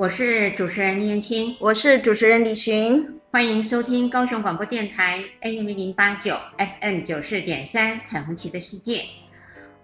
[0.00, 9.02] 我是主持人林燕青，我是主持人李寻，欢迎收听高雄广播电台 AM 零八九 FM 九四点三彩虹旗的世界。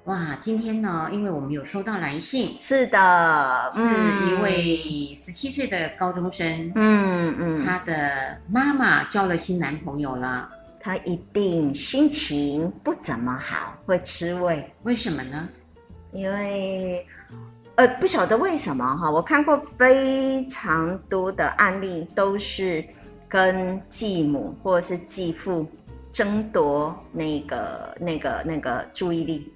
[0.04, 3.82] 哇，今天呢，因为我们有收到来信，是的，是
[4.30, 10.48] 一位十七岁的高中生，嗯嗯，他的妈妈交了新男朋友了，
[10.80, 15.46] 他一定心情不怎么好，会吃味，为什么呢？
[16.12, 17.06] 因为，
[17.76, 22.82] 呃，不晓得为什么哈，我看过非常多的案例，都是
[23.28, 25.66] 跟继母或者是继父
[26.10, 29.52] 争夺那个、那个、那个注意力。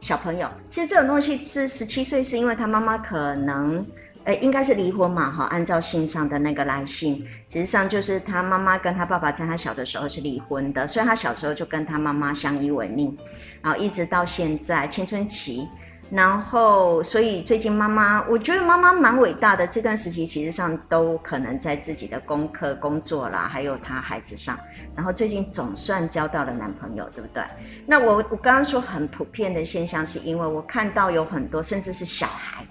[0.00, 3.86] 小朋友，其实这种东西是十七岁，是因为他妈妈可能，
[4.24, 5.44] 呃，应该是离婚嘛，哈。
[5.44, 7.18] 按照信上的那个来信，
[7.48, 13.16] 实际上就是他妈妈跟他爸爸在他小的时候是离婚的，所以他小时候就跟他妈妈相依为命，
[13.62, 15.68] 然后一直到现在青春期。
[16.14, 19.66] 然后，所以最近妈妈，我觉得妈妈蛮伟大的。
[19.66, 24.58] 这段时期其实上都可能在自己的功课、工作啦，还有她孩子上。
[24.94, 27.42] 然后最近总算交到了男朋友，对不对？
[27.86, 32.66] 那我我刚刚说很普遍的现象，是因为我看到有很多，甚至是小孩，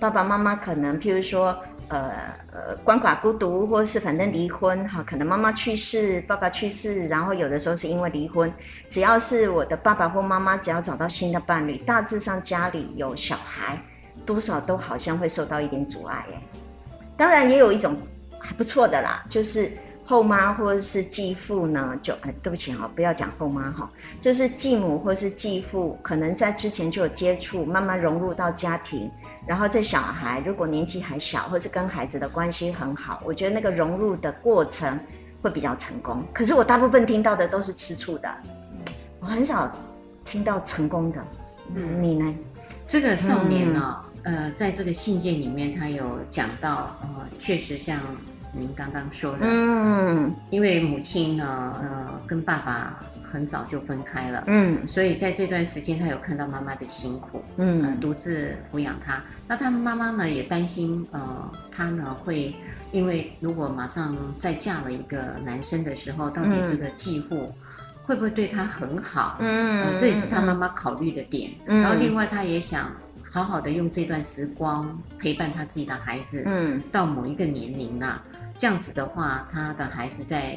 [0.00, 1.56] 爸爸妈妈可能譬如说。
[1.90, 2.10] 呃
[2.52, 8.50] 呃，鳏寡孤独，或是反正离婚哈，可能妈妈去世，爸爸去世，然后有的时候是因为离婚。
[8.88, 13.78] 只要是我的爸爸或妈妈，只要找到新的伴侣，大致上家里有小孩，
[14.24, 16.38] 多少都好像会受到一点阻碍耶。
[17.16, 17.96] 当然也有一种
[18.38, 19.70] 还不错的啦，就是。
[20.10, 23.88] 后妈或者是继父呢，就哎，对不起哈，不要讲后妈哈，
[24.20, 29.08] 就是继母或是继父，可能在之前就有接触，慢慢融入到家庭，
[29.46, 34.98] 然后这小孩如果年纪还小，或是跟孩子的关系很好，我觉得那个融入的过程
[35.40, 36.24] 会比较成功。
[36.32, 38.28] 可是我大部分听到的都是吃醋的，
[39.20, 39.72] 我很少
[40.24, 41.24] 听到成功的。
[41.76, 42.34] 嗯，你呢？
[42.84, 48.00] 这个少年呢，嗯、呃，在这个信件里面，他有讲到，呃，确实像。
[48.52, 59.22] 您刚刚说的，嗯，因为母亲呢，呃，跟爸爸很早就分开了，嗯，所以在这段时间，他有看到妈妈的辛苦，嗯，呃、独自抚养他。
[59.46, 62.52] 那他妈妈呢，也担心，呃，他呢会
[62.90, 67.54] 因为如果马上再嫁了一个男生的时候，到底这个继父
[68.02, 69.36] 会不会对他很好？
[69.38, 71.52] 嗯、呃，这也是他妈妈考虑的点。
[71.66, 72.90] 嗯，然后另外他也想
[73.22, 78.24] 好好的用这段时光陪伴他自己的孩子，嗯，到某一个年龄呢、啊。
[78.60, 80.54] 这样子的话，他的孩子在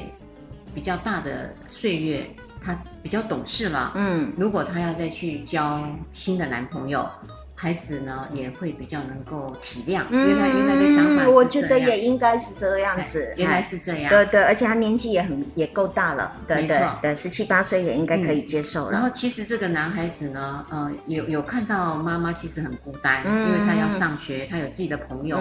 [0.74, 2.28] 比较大的岁月，
[2.60, 3.92] 他比较懂事了。
[3.94, 5.82] 嗯，如果他要再去交
[6.12, 7.08] 新的男朋友，
[7.54, 10.02] 孩子呢也会比较能够体谅。
[10.10, 13.32] 嗯、原来原来的想法，我觉得也应该是这样子。
[13.38, 14.10] 原来是这样。
[14.10, 18.90] 对对，而且他年纪也很也够大了，对对没错，十七八岁也应该可以接受了。
[18.90, 25.38] 嗯、然后其实这个男孩子呢，呃，有有看到妈妈其实很孤单，嗯、因为他要上学，他有自己的朋友。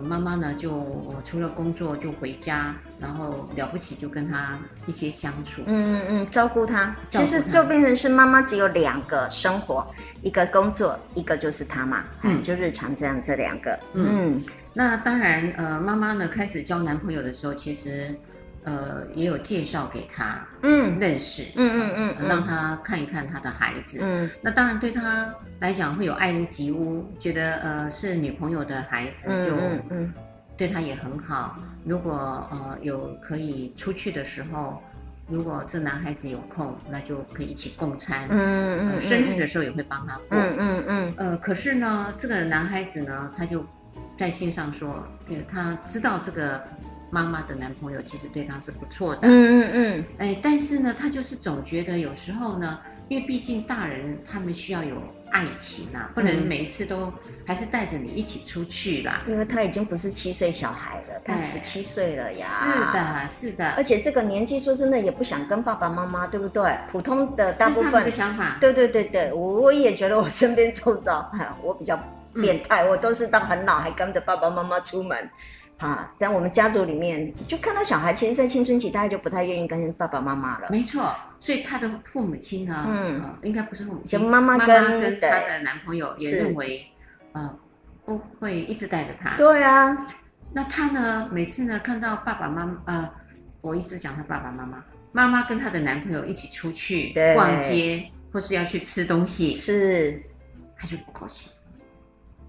[0.00, 0.86] 妈妈呢就
[1.24, 6.94] 除了工作就回家，然后了不起就跟他一些相处，嗯嗯嗯，照顾他。
[7.10, 7.24] 照顾他。
[7.24, 9.86] 其实就变成是妈妈只有两个生活，
[10.22, 13.78] 一个工作，一个就是他嘛，嗯，就日常这样这两个。
[13.92, 18.14] 嗯，嗯，那当然，呃，妈妈呢开始交男朋友的时候，其实。
[18.64, 29.56] 呃，也有介绍给他，嗯，认识，嗯嗯嗯，嗯，让他看一看他的孩子，嗯，那当然对他来讲会有爱屋及乌，觉得呃是女朋友的孩子，就
[29.90, 30.12] 嗯，
[30.56, 31.56] 对他也很好。
[31.84, 32.12] 如果
[32.52, 34.80] 呃有可以出去的时候，
[35.28, 43.66] 如果这男孩子有空，那就可以一起共餐，嗯嗯，呃，生日的时候也会帮他过，嗯嗯嗯，呃，可是呢，这个男孩子呢，他就
[44.16, 46.62] 在信上说，因为他知道这个。
[47.12, 52.78] 妈妈的男朋友其实对她是不错的，嗯嗯嗯，哎，但是呢，他就是总觉得有时候呢，
[53.08, 54.96] 因为毕竟大人他们需要有
[55.30, 57.12] 爱情啊，不能每一次都
[57.46, 59.20] 还是带着你一起出去啦。
[59.28, 62.46] 因为他已经不是七岁小孩了，他十七岁了呀。
[62.46, 63.70] 是的，是的。
[63.72, 66.74] 而且这个年纪，说真的也不想跟爸爸妈妈，对不对？
[66.90, 68.56] 普通的大部分的想法。
[68.58, 71.30] 对对对对，我我也觉得我身边周遭，
[71.62, 72.02] 我比较
[72.32, 75.28] 变态，嗯、我都是到很老还跟着爸爸妈妈出门。
[75.82, 80.68] 啊，但我们家族里面就看到小孩，其实，在青春期，大家就不太愿意跟爸爸妈妈了。
[80.70, 86.86] 没错，所以他的父母亲呢，嗯，呃、应该不是父母亲，就妈妈跟妈妈跟他的男朋友也认为，
[87.32, 87.58] 呃，
[88.04, 89.36] 不会一直带着他。
[89.36, 90.06] 对啊，
[90.52, 93.10] 那他呢，每次呢看到爸爸妈妈，呃，
[93.60, 100.22] 我一直讲他爸爸妈妈，妈妈跟他的男朋友一起出去逛街，或是要去吃东西，是，
[100.78, 101.50] 他就不高兴。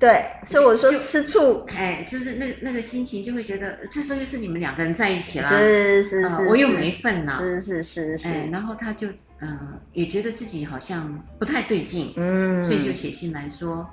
[0.04, 9.08] 对，所以我说吃醋，哎，就是那那个心情，就会觉得这时候又是你们两个人在一起了，是是是，我又没份了，是是是是，然后他就
[9.40, 13.90] 嗯，也觉得自己好像不太对劲，嗯，所以就写信来说，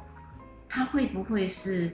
[0.69, 1.89] 他会不会是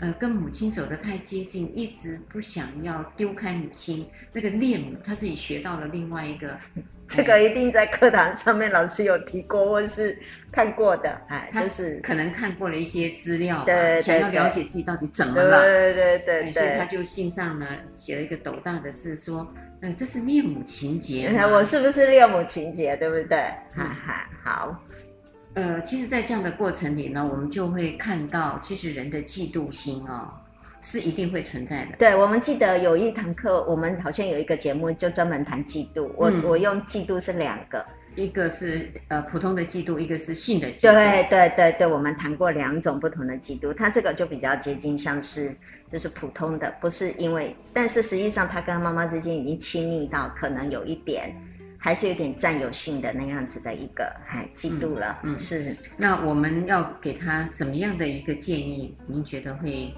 [0.00, 4.08] 呃，跟母亲走得太接近，一直不想要丢开母亲。
[4.32, 6.56] 那个恋母，他自己学到了另外一个，
[7.08, 10.16] 这个一定在课堂上面老师有提过，或是
[10.52, 13.66] 看过的，哎，他是可能看过了一些资料，
[14.00, 23.36] 想要了解自己到底怎么了，对对对对，对，所以他就信上呢写了一个斗大的字说，呃，这是恋母情结， 我是不是恋母情结，对不对？
[23.74, 24.84] 哈、嗯、哈，好。
[25.58, 30.30] 呃，其实，在这样的过程里呢，我们就会看到，其实人的嫉妒心哦，
[30.80, 31.96] 是一定会存在的。
[31.98, 36.08] 对，我们记得有一堂课，我们好像有一个节目，就专门谈嫉妒。
[36.16, 37.84] 我、嗯、我用嫉妒是两个，
[38.14, 40.92] 一个是呃普通的嫉妒，一个是性的嫉妒。
[40.92, 45.52] 对对对对，我们谈过两种不同的嫉妒，它这个就比较接近，像是
[45.90, 51.34] 就是普通的，不是因为，但是实际上他跟他妈妈之间已经亲密到可能有一点。
[51.78, 55.20] 还是有点占有性的那样子的一个，哎，嫉妒了。
[55.22, 55.76] 嗯，是。
[55.96, 58.96] 那我们要给他怎么样的一个建议？
[59.06, 59.94] 您觉得会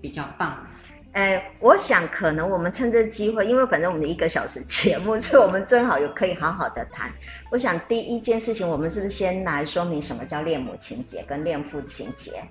[0.00, 0.64] 比较棒？
[1.12, 7.12] 哎，我想可能我们趁这机会，因为反正我们的一个小时节目，所以我们正好有可以好好的谈。
[7.50, 12.42] 我想第一件事情，我们是不是先来说明什么叫恋母情结跟恋父情结？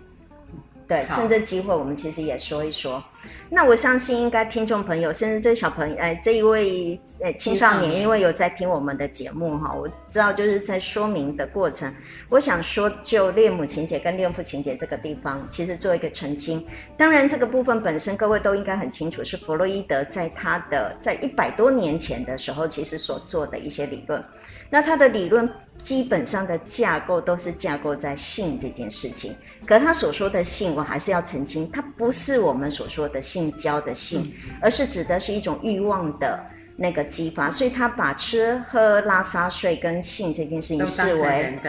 [0.91, 3.01] 对，趁这机会，我们其实也说一说。
[3.49, 11.95] 那我相信，应该听众朋友，甚至这小朋友，哎，这一位呃青少年，因为有在听我们的节目哈，我知道就是在说明的过程。
[12.27, 16.67] 我想说，就恋母情节跟恋父情节这个地方，其实做一个澄清。
[16.97, 24.21] 当然，这个部分本身各位都应该很清楚，是弗洛伊德在他的在一百多年前的时候，其实所做的一些理论。
[24.69, 25.49] 那他的理论
[25.83, 29.35] 基本上的架构都是架构在性这件事情。
[29.65, 36.43] 可是他所说的性，我还是要澄清，它不是我们所说的性交的性，而是指的是一种欲望的
[36.75, 37.51] 那个激发。
[37.51, 41.59] 所以他把吃喝拉撒睡跟性这件事情视为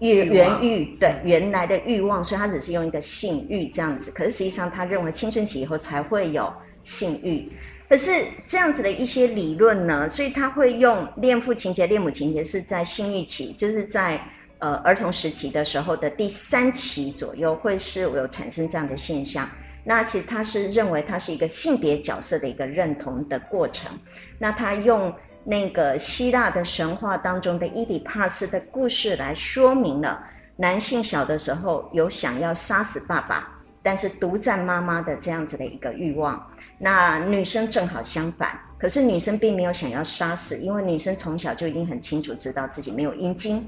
[0.00, 4.10] 原原欲，对原来的欲望，所以他只是用一个性欲这样子。
[4.10, 6.52] 可是实际上他认为青春期以后才会有
[6.84, 7.50] 性欲。
[7.88, 8.10] 可是
[8.46, 14.20] 这样子的一些理论呢，所以他会用恋父情结、恋母情结是在性欲期，就是在。
[14.58, 19.46] 呃，儿童时期的时候的第三期左右，会是有产生这样的现象。
[19.84, 23.92] 那其实他是认为它是一个性别角色的一个认同的过程。
[24.38, 30.24] 那他用那个希腊的神话当中的伊底帕斯的故事来说明了
[30.56, 33.55] 男性小的时候有想要杀死爸爸，
[33.86, 36.44] 但是独占妈妈的这样子的一个欲望。
[36.76, 43.64] 那女生正好相反，可是女生并没有想要杀死，因为女生从小就已经很清楚知道自己没有阴茎。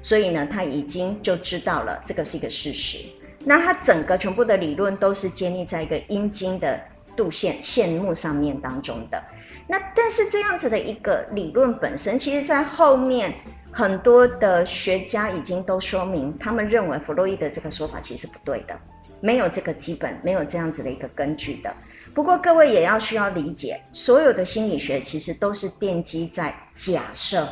[0.00, 3.04] 所以呢，他已经就知道了这个是一个事实。
[3.44, 6.80] 那他整个全部的理论都是建立在一个阴茎的
[7.14, 9.22] 度线线目上面当中的。
[9.66, 13.34] 那但是这样子的一个理论本身，其实在后面
[13.70, 18.74] 很多的学家已经都说明，他们认为弗洛伊德这个说法其实是不对的，
[19.20, 21.72] 没有这个基本，没有这样子的一个根据的。
[22.14, 27.48] 不过各位也要需要理解，所有的心理学其实都是奠基在假设。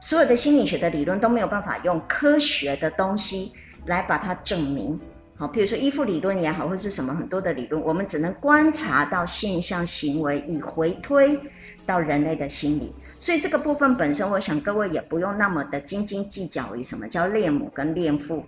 [0.00, 3.52] 所有的心理学的理论都没有办法用科学的东西
[3.86, 4.98] 来把它证明。
[5.36, 11.38] 好，比如说依附理论也好，或是什么很多的理论，我们只能观察到现象行为，以回推
[11.84, 12.92] 到人类的心理。
[13.20, 18.44] 所以这个部分本身，我想各位也不用那么的斤斤计较于什么叫恋母跟恋父。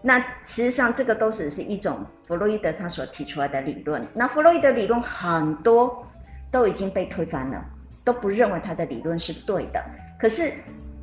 [0.00, 4.06] 那实际上这个都只是一种弗洛伊德他所提出来的理论。
[4.14, 6.06] 那弗洛伊德理论很多
[6.50, 7.64] 都已经被推翻了，
[8.04, 9.84] 都不认为他的理论是对的。
[10.20, 10.52] 可是。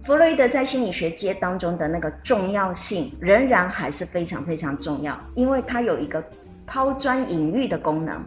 [0.06, 6.24] 弗洛伊德在心理学界当中的那个重要性仍然还是非常非常重要，因为它有一个
[6.68, 8.24] 抛砖引玉的功能。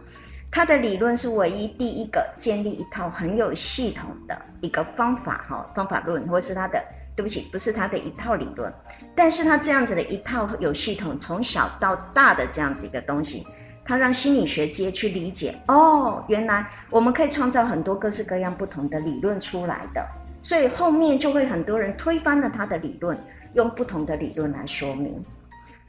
[0.51, 6.83] 他的理论是唯一第一个建立一套很有系统的一个方法，哈，方法论，或是他的，
[7.19, 8.73] 对不起，不是他的一套理论，
[9.13, 13.45] 但是他这样子的一套有系统，从小到大的这样子一个东西，
[13.85, 20.07] 他让心理学界去理解，哦，原来我们可以创造很多各式各样不同的理论出来的。
[20.45, 23.19] 所以后面就会很多人推翻了他的理论，
[23.55, 25.21] 用不同的理论来说明。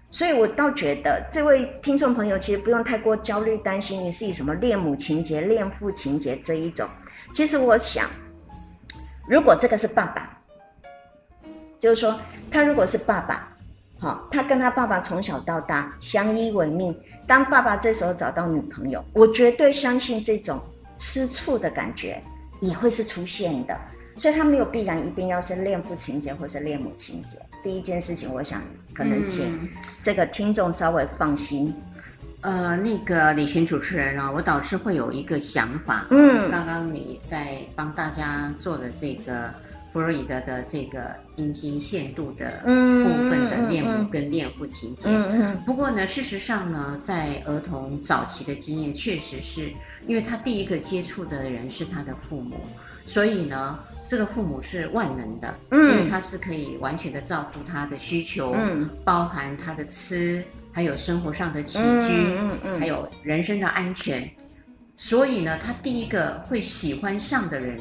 [0.09, 6.89] 所以我倒觉得这位听众朋友其实不用太过焦虑担心，你是以什么恋母情结、恋父情结这一种。
[7.31, 8.09] 其实我想，
[9.27, 10.38] 如果这个是爸爸，
[11.79, 12.19] 就是说
[12.51, 13.47] 他如果是爸爸，
[13.99, 16.95] 好，他跟他爸爸从小到大相依为命，
[17.25, 20.59] 当爸爸这时候找到女朋友，我绝对相信这种
[20.97, 22.21] 吃醋的感觉
[22.59, 23.77] 也会是出现的。
[24.17, 27.37] 所以他没有必然一定要是恋父情结或是恋母情结。
[27.63, 28.61] 第一件事情，我想
[28.93, 29.69] 可能请
[30.01, 31.73] 这个听众稍微放心。
[32.41, 36.05] 嗯、呃，那个李寻主持人啊，我倒是会有一个想法。
[36.09, 39.53] 嗯，刚刚你在帮大家做的这个
[39.91, 45.09] 弗洛伊德的这个阴茎限度的部分的恋母跟恋父情节。
[45.65, 49.71] 不过呢，事实上呢，在儿童早期的经验，确实是
[50.07, 52.55] 因为他第一个接触的人是他的父母，
[53.03, 58.55] 所以呢，这个父母是万能的，因为他是可以完全的照顾他的需求，
[59.03, 62.37] 包含他的吃，还有生活上的起居，
[62.79, 64.29] 还有人身的安全。
[64.95, 67.79] 所以呢，他第一个会喜欢上的人，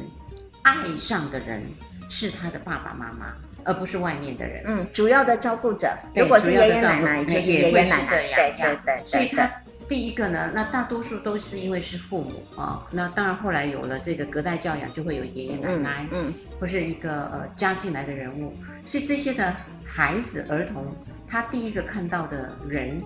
[0.63, 1.61] 爱上的人
[2.09, 4.63] 是他的爸爸妈妈，而不是外面的人。
[4.65, 8.05] 嗯，主要的照顾者，如果是爷爷奶奶，就是爷爷奶奶。
[8.07, 9.05] 对对对，对。
[9.05, 9.49] 所以他
[9.87, 12.85] 第一个呢，那大多数都是因为是父母啊。
[12.91, 18.53] 那当然后来有了这个隔代教养，就会有爷爷奶奶，嗯，或是一个呃加进来的人物。
[18.83, 20.85] 所以这些的孩子儿童，
[21.27, 23.01] 他第一个看到的人，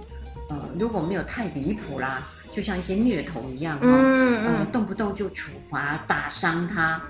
[0.50, 2.22] 呃，如果没有太离谱啦。
[2.54, 7.02] 就像一些虐童一样哈、哦，嗯，嗯、呃，动不动就处罚、打伤他，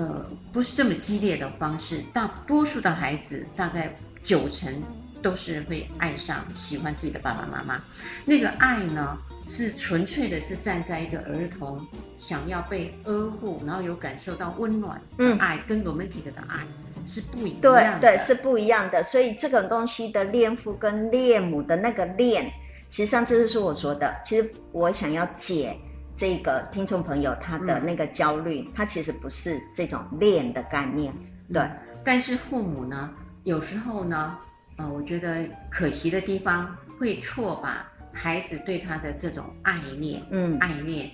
[0.00, 2.02] 呃，不是这么激烈的方式。
[2.10, 4.82] 大多数的孩子，大概九成
[5.20, 7.78] 都是会爱上、喜欢自己的爸爸妈妈。
[8.24, 11.86] 那个爱呢，是纯粹的，是站在一个儿童
[12.18, 16.66] 想要被呵护，然后有感受到温暖的爱，嗯、跟 romantic 的爱
[17.04, 18.00] 是不一样的。
[18.00, 19.02] 对对，是不一样的。
[19.02, 22.50] 所以这个东西的恋父跟恋母的那个恋。
[22.88, 24.16] 其实上，这就是我说的。
[24.24, 25.76] 其实我想要解
[26.20, 31.10] 这个听众朋友他的那个焦虑，嗯、他其实不是这种恋的概念，
[31.50, 31.70] 对、嗯。
[32.04, 33.10] 但是父母呢，
[33.44, 34.36] 有时候呢，
[34.76, 41.10] 呃，我觉得可惜的地方会错把孩子对他的这种爱恋，嗯，爱恋，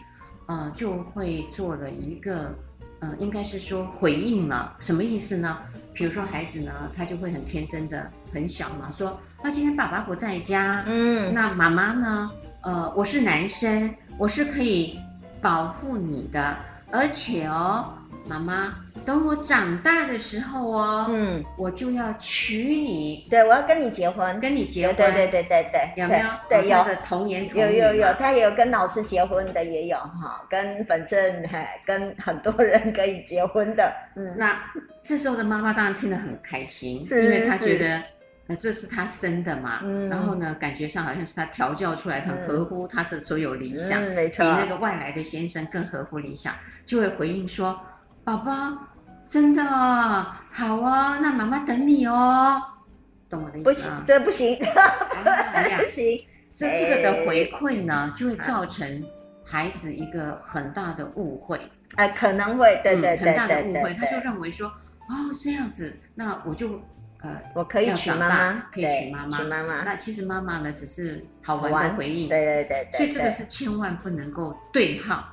[0.47, 2.53] 呃，就会做了一个，
[2.99, 4.75] 呃，应该是说回应了。
[4.81, 5.57] 什么意思呢？
[5.95, 9.17] 比如说孩子呢，他就会很天真的，很小嘛，说。
[9.41, 12.33] 那今天爸爸不在家，嗯，那妈妈呢？
[12.67, 14.99] 呃，我是男生，我是可以
[15.41, 16.57] 保护你的，
[16.91, 17.95] 而且哦，
[18.27, 26.27] 妈妈，等我长大的时候哦，嗯，我就要娶你，对，我要跟你结婚，跟你结婚，对对对对对，有没有？
[26.49, 34.61] 对，有的童言童语，有有有，他也有跟老师结婚的，也有哈，跟反正还跟很多人可以结婚的，嗯，那
[35.05, 38.03] 这时候的妈妈当然听得很开心，是因为她觉得。
[38.49, 39.81] 那这是他生的嘛？
[39.83, 47.77] 嗯，然后呢，感觉上好像是他调教出来，很合乎他的所有理想，嗯嗯、没错，比那个外来的先生更合乎理想，就会回应说
[48.23, 48.53] ：“宝宝，
[49.27, 52.63] 真的哦，好哦，那妈妈等你哦。”
[53.29, 54.03] 懂我的意思吗？
[54.05, 54.57] 不行，这不行，
[55.79, 56.25] 不行。
[56.49, 59.05] 所以这个的回馈呢，就会造成
[59.45, 61.61] 孩子一个很大的误会。
[61.97, 64.69] 哎，可能会，对对对，很大的误会，他就认为说
[65.11, 66.81] ：“哦，这样子，那我就。”
[67.23, 69.83] 呃，我可以娶妈妈，可以娶妈妈，娶妈妈。
[69.83, 72.29] 那其实妈妈呢，只是好玩的回应。
[72.29, 72.99] 对对对对。
[72.99, 75.25] 所以这个是千万不能够对号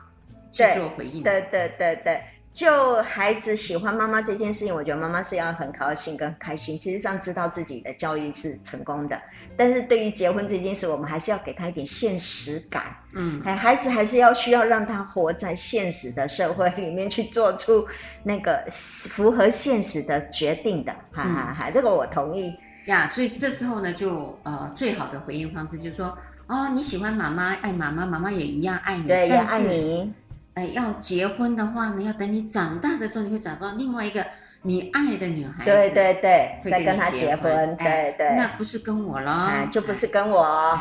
[0.51, 1.21] 去做回应。
[1.23, 2.21] 对对对对。
[2.53, 6.77] 就孩子喜欢妈妈这件事情，我觉得妈妈是要很高兴跟开心。
[6.77, 9.19] 其实上知道自己的教育是成功的，
[9.57, 12.95] 但是对于结婚这件事，我们还是要给他一点现实感。
[13.15, 17.87] 嗯，哎，孩子还是要需要让他活在现实的社会里面去做出
[18.21, 20.93] 那个符合现实的决定的。
[21.11, 22.55] 哈哈哈，这个我同意
[22.85, 23.07] 呀。
[23.07, 30.13] 所以这时候呢，就呃最好的回应方式就是说，哦，你喜欢妈妈，爱妈妈，妈妈也一样爱你，对，也爱你。
[30.55, 34.25] 哎，要结婚的话呢，要等你长大的时候，你会找到另外一个
[34.61, 40.77] 你爱的女孩子，对对对，再跟她结婚，对对，那不是跟我了，就不是跟我，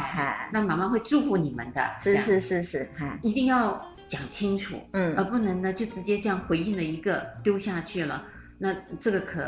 [0.53, 2.89] 那妈妈会祝福你们的，是是是是，
[3.23, 8.25] 一定要讲清楚，嗯，而不能呢就直接这样回应了一个丢下去了，
[8.59, 9.43] 那这个可。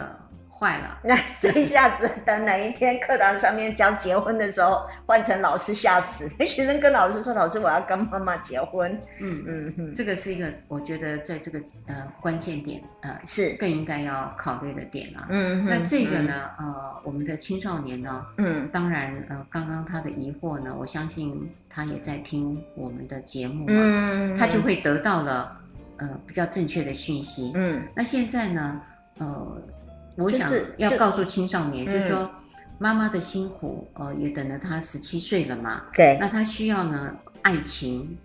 [0.64, 6.26] 坏了，那这一下子， 等哪一天课堂上面教结婚的时候，换成老师吓死。
[6.46, 8.90] 学生跟老师说：“老师，我要跟妈妈结婚。
[9.20, 15.26] 嗯”嗯嗯，这个是一个我觉得在这个呃关键点呃是更应该要考虑的点啊。
[15.28, 25.54] 嗯，那这个呢、嗯、呃我们的青少年呢，嗯，当然呃刚刚他的疑惑呢，我相信他也在听我们的节目嘛，嗯，他就会得到了
[25.98, 27.52] 呃比较正确的讯息。
[27.54, 28.80] 嗯，那现在呢
[29.18, 29.62] 呃。
[30.16, 32.30] 我想要告诉青少年，就是说，
[32.78, 35.82] 妈妈的辛苦，呃，也等了他十七岁了嘛。
[35.92, 36.16] 对。
[36.20, 38.16] 那他需要呢，爱情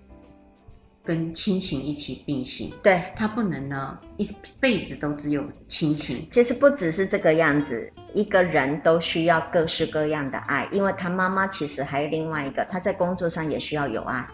[1.04, 2.72] 跟亲情一起并行。
[2.84, 3.04] 对。
[3.16, 4.30] 他不能呢，一
[4.60, 6.28] 辈子都只有亲情。
[6.30, 14.28] 其实不只是这个样子，一个人都需要各式各样的爱，因为他妈妈其实还有另外一个，他在工作上也需要有爱。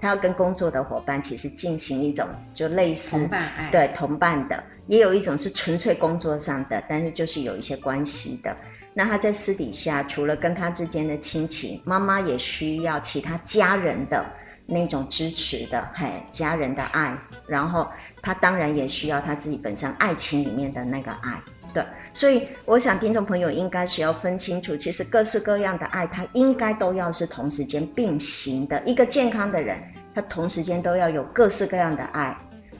[0.00, 8.54] 他要跟工作的伙伴其实进行一种就类似同伴爱，对同伴的，也有一种是纯粹工作上的，但是就是有一些关系的。
[8.92, 14.24] 那他在私底下除了跟他之间的亲情，妈妈也需要其他家人的
[14.64, 17.86] 那种支持的，嘿，家人的爱，然后
[18.22, 21.40] 他当然也需要他自己本身爱情里面的那个爱。
[21.76, 28.82] 对，所以我想听众朋友应该是要分清楚，其实各式各样的爱，它应该都要是同时间并行的。
[28.86, 29.78] 一个健康的人，
[30.14, 32.34] 他同时间都要有各式各样的爱，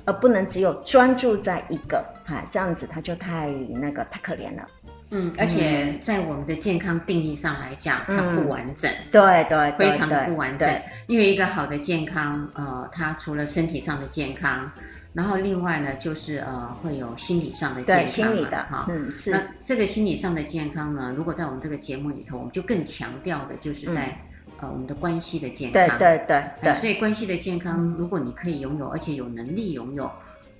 [0.06, 4.66] 而不能只有专注在一个，哈，这样子他就太那个太可怜了。
[5.10, 8.90] 嗯，而且在我们的健康定义上来讲，嗯、它不完整。
[9.12, 10.66] 对对，非常的不完整。
[11.06, 14.72] 因为一个好的健康，呃，它除了身体上的健康。
[15.16, 19.30] 然后另外呢，就是呃，会有心理上的健康，对，心理的哈，嗯，是。
[19.30, 26.75] 那这个心理上的健康呢，如果在我们这个节目里头，我们就更强调的就是在、嗯、呃我们的关系的健康，对对对对。
[26.75, 30.12] 所以关系的健康，如果你可以拥有，而且有能力拥有，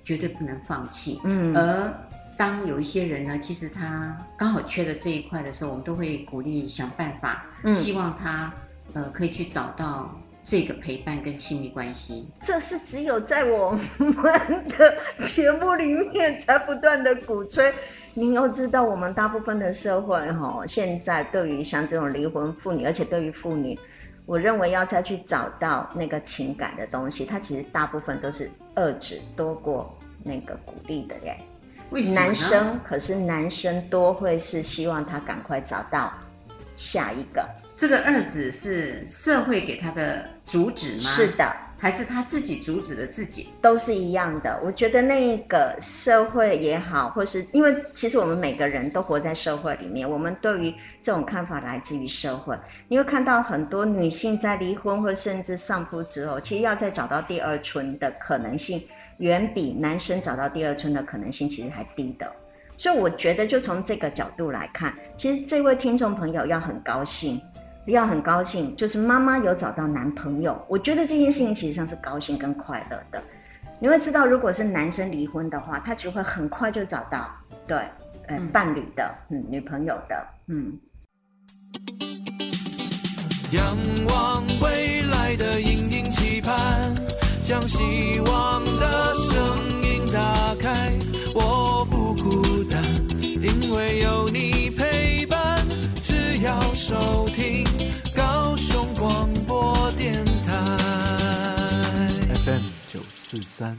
[0.03, 1.21] 绝对不能放弃。
[1.23, 1.55] 嗯。
[1.55, 1.93] 而
[2.35, 8.51] 当有一些人呢，其实他刚好缺了这一块的时候，我们都会鼓励想办法，嗯、希望他
[8.93, 10.19] 呃可以去找到。
[10.49, 17.73] 这个陪伴跟亲密关系，这是只有在我们的节目里面才不断的鼓吹。
[18.13, 23.77] 您要知道，我们大部分的社会哈，现在对于像这种离婚妇女，而且对于妇女，
[24.25, 31.37] 我认为要再去找到那个情感的东西，它其实大部分都是遏制多过那个鼓励的耶。
[31.89, 32.15] 为什么？
[32.15, 36.13] 男生可是男生多会是希望他赶快找到
[36.77, 37.45] 下一个。
[37.75, 40.99] 这个二子是社会给他的主旨吗？
[40.99, 43.49] 是的，还是他自己主旨的自己？
[43.61, 44.59] 都是一样的。
[44.63, 52.57] 我觉得那个社会也好，或是因为其实我们每个人都活在社会里面，我们对于这种看法来自于社会。
[52.87, 58.81] 你会看到很多女性在离婚或甚至丧夫之后，其实要再找到第二春的可能性，
[59.17, 62.27] 远比男生找到第二春的可能性其实还低的。
[62.77, 67.41] 所以我觉得，就从这个角度来看，其实这位听众朋友要很高兴。
[67.87, 70.61] 要很高兴，就是妈妈有找到男朋友。
[70.67, 73.23] 我觉得这件事情其实上是高兴跟快乐的。
[73.79, 77.33] 你会知道，如果是男生离婚的话，他只会很快就找到
[77.65, 77.77] 对，
[78.27, 80.77] 呃，伴侣的，嗯，女朋友的，嗯。
[83.53, 83.77] 仰
[84.09, 86.93] 望未来的隐隐期盼，
[87.41, 90.91] 将希望的声音打开，
[91.33, 92.66] 我不孤单，
[93.67, 95.57] 因为有你陪伴，
[96.01, 97.65] 只要收听
[98.15, 100.13] 高雄广播电
[100.45, 100.77] 台
[102.45, 103.01] FM 九。
[103.09, 103.77] 四三，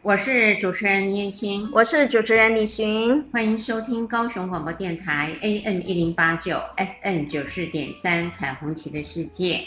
[0.00, 6.58] 我是主持人倪燕青，我是主持人李寻，欢迎收听高雄广播电台 AM 一零八九
[7.02, 9.66] FM 九四点三彩虹旗的世界。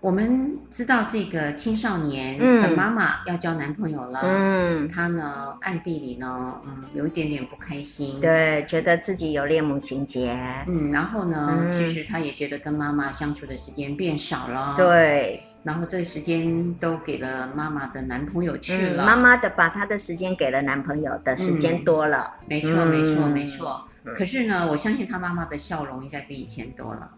[0.00, 23.84] 我们知道这个青少年的妈妈要交男朋友了，嗯，她呢暗地里呢，嗯，有一点点不开心，对，觉得自己有恋母情节，嗯，然后呢，嗯、其实她也觉得跟妈妈相处的时间变少了，对，然后这个时间都给了妈妈的男朋友去了，嗯、妈妈的把她的时间给了男朋友的时间多了，嗯、没错，没错，没错。
[24.14, 27.10] 可是呢，我相信她妈妈的笑容应该比以前多了。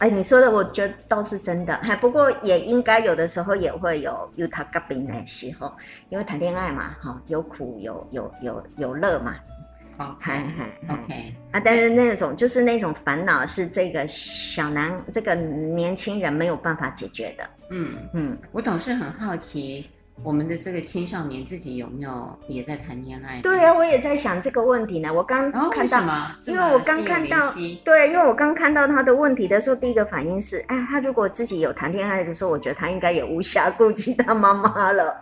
[0.00, 5.70] 哎，你说的我觉得倒是真的，还不过也应该有的时候也会有有他嘎病的时候，
[6.08, 9.36] 因为谈恋爱嘛，哈，有苦有有有有乐嘛。
[9.98, 10.32] OK
[10.88, 17.44] OK 啊，但是那种就是那种烦恼是这个小男这个年轻人没有办法解决的。
[17.68, 19.90] 嗯嗯，我总是很好奇。
[20.22, 23.40] 我们的这个青少年自己有没有也在谈恋爱？
[23.40, 25.12] 对啊，我也在想这个问题呢。
[25.12, 27.50] 我刚看到，哦、因为我刚看到，
[27.84, 35.16] 对，因为我刚看到他的问题的时候，第一个反应是，哎，他如果自己有谈恋爱的时候，我觉得他应该也无暇顾及他妈妈了。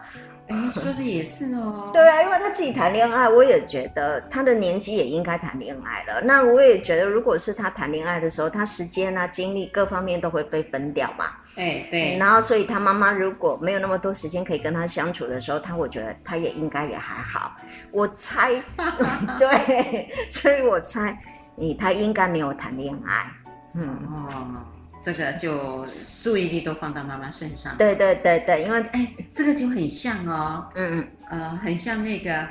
[0.49, 1.91] 哎，说的也是哦。
[1.95, 6.21] 对啊，因为他自己谈恋爱，我也觉得他的年纪也应该谈恋爱了。
[6.23, 11.27] 那我也觉得，如果是他谈恋爱的时候，他时间啊、精力各方面都会被分掉嘛。
[11.59, 12.17] 哎，对。
[12.19, 17.57] 然后，所以他妈妈如果没有那么多时间可以跟他相处的时候，他我觉得他也应该也还好。
[17.93, 18.63] 我猜，
[19.39, 21.19] 对，所以我猜，
[21.57, 23.27] 你他应该没有谈恋爱。
[23.75, 24.65] 嗯哦。
[25.01, 25.87] 这个就
[26.25, 27.77] 注意力都放到妈妈身上。
[27.77, 32.45] 对对对对，因为哎，这个就很像哦，嗯嗯，呃，很像那个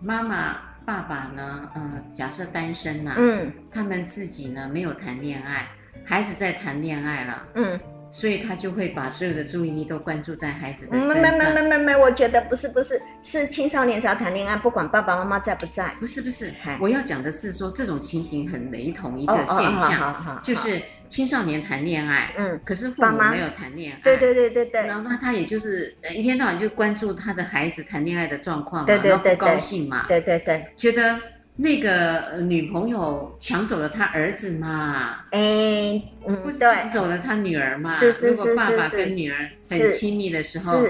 [0.00, 5.68] 妈妈爸爸呢，呃，假设单身呐、啊，嗯，他们自己呢没有谈恋爱，
[6.04, 7.80] 孩子在谈恋爱了，嗯。
[8.14, 11.20] 所以他就会把所有的注意力都关注在孩子的身上。
[11.20, 15.92] 没没没没没，我觉得不是不是，是青少年才要谈恋爱，不管爸爸妈妈在不在。
[15.98, 24.00] 不是不是，我要讲的是说这种情形很雷同一个现象，就是青少年谈恋爱，嗯，可是父母没有谈恋爱。
[24.04, 24.86] 对对对对对。
[24.86, 31.18] 然后他他也就是一天到晚就关注他的孩子谈恋爱的状况嘛，然后不高兴嘛，对对对，觉得
[31.56, 35.20] 那个女朋友抢走了他儿子嘛？
[35.30, 37.90] 哎，嗯，不是抢走了他女儿嘛？
[37.90, 38.30] 是是是是。
[38.30, 40.84] 如果爸爸跟女儿很亲密的时候，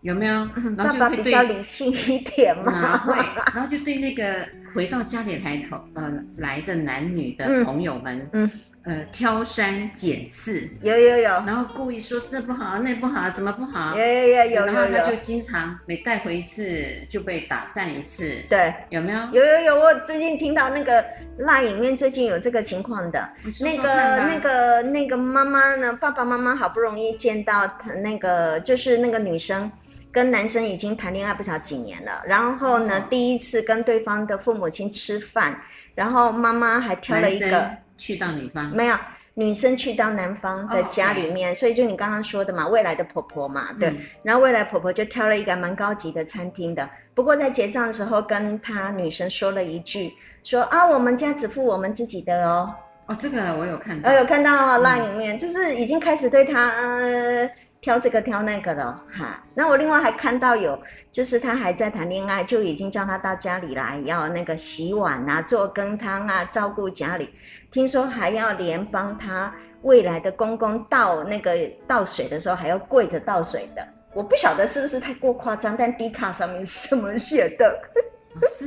[0.00, 0.48] 有没有？
[0.76, 2.96] 然后就会对爸爸比较理性一点嘛？
[2.98, 3.14] 会，
[3.54, 8.44] 然后就对那个回到家里来头呃来的男女的朋友们，嗯。
[8.44, 8.50] 嗯
[8.88, 13.94] 呃，挑三拣四，有有有，然后故意说这不好，那不好，怎么不好？
[13.94, 16.64] 有有有有，然后他就经常每带回一次
[17.06, 19.18] 就被打散一次，对，有没有？
[19.34, 21.04] 有有有，我最近听到那个
[21.38, 23.28] LINE 里面最近有这个情况的，
[23.60, 29.70] 那个那个那个妈妈呢，爸爸妈妈好不容易见到他那个就是那个女生
[30.10, 35.60] 跟男生已经谈恋爱不晓几年了，然后呢，第一次跟对方的父母亲吃饭，
[35.94, 37.70] 然后妈妈还挑了一个。
[37.98, 38.96] 去到女方没有，
[39.34, 41.60] 女生去到男方的家里面，oh, okay.
[41.60, 52.74] 所以就你刚刚说的嘛，未来的婆婆嘛，对，嗯、然后未来婆婆就挑了一个蛮高级的餐厅的，不过在结账的时候，跟她女生说了一句，说啊，我们家只付我们自己的哦。
[53.06, 56.70] 哦，这个我有看到，我有看到 LINE 里面，嗯、就是已经开始对她。
[56.70, 60.76] 呃挑这个挑那个了哈，那我另外还看到有，
[61.12, 67.30] 就是他还在谈恋爱，就已经叫他到家里来，要那个洗碗啊、做羹汤啊、照顾家里，
[67.70, 71.54] 听说还要连帮他未来的公公倒那个
[71.86, 77.80] 倒水的时候还要跪着倒水的，我不晓得是不是太过夸张，但 D 卡上面是这么写的。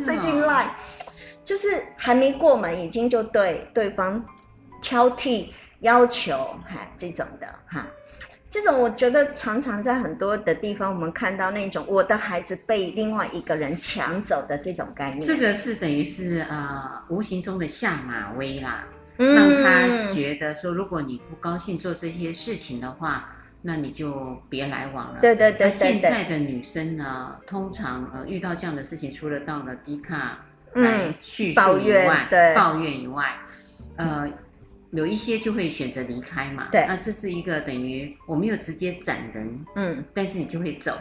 [0.06, 0.70] 最近 LINE
[1.44, 4.24] 就是还没过门，已经就对对方
[4.82, 6.36] 挑剔要求
[6.66, 7.86] 哈这种的哈。
[8.52, 15.26] 这种我觉得常常在很多的地方，我们看到那种我的孩子被另外一个人抢走的这种概念。
[15.26, 18.84] 这个是等于是呃无形中的下马威啦，
[19.20, 25.22] 嗯、让他觉得说，如果你不高兴做这些事情的话，那你就别来往了。
[25.22, 25.72] 对对对，对，对。
[25.72, 30.40] 现在的女生呢，通常呃遇到这样的事情，除了到了 D 卡
[30.74, 33.34] 来叙述以外，对抱怨以外，
[33.96, 34.30] 呃。
[34.92, 40.98] 有一些就会选择离开嘛，对，那这是一个等于我没有直接斩人，嗯，但是你就会走，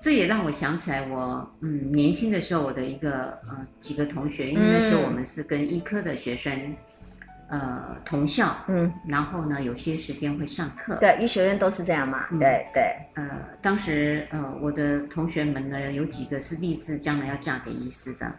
[0.00, 6.74] 这也让我想起来我嗯年轻的时候我的一个呃几个同学，因为那时候我们是跟医科的学生，
[7.50, 12.82] 呃同校，嗯，然后呢有些时间会上课，对，医学院都是这样嘛，嗯、对对，
[13.16, 13.28] 呃
[13.60, 18.32] 当时呃我的同学们呢有几个是立志将来要嫁给医师的。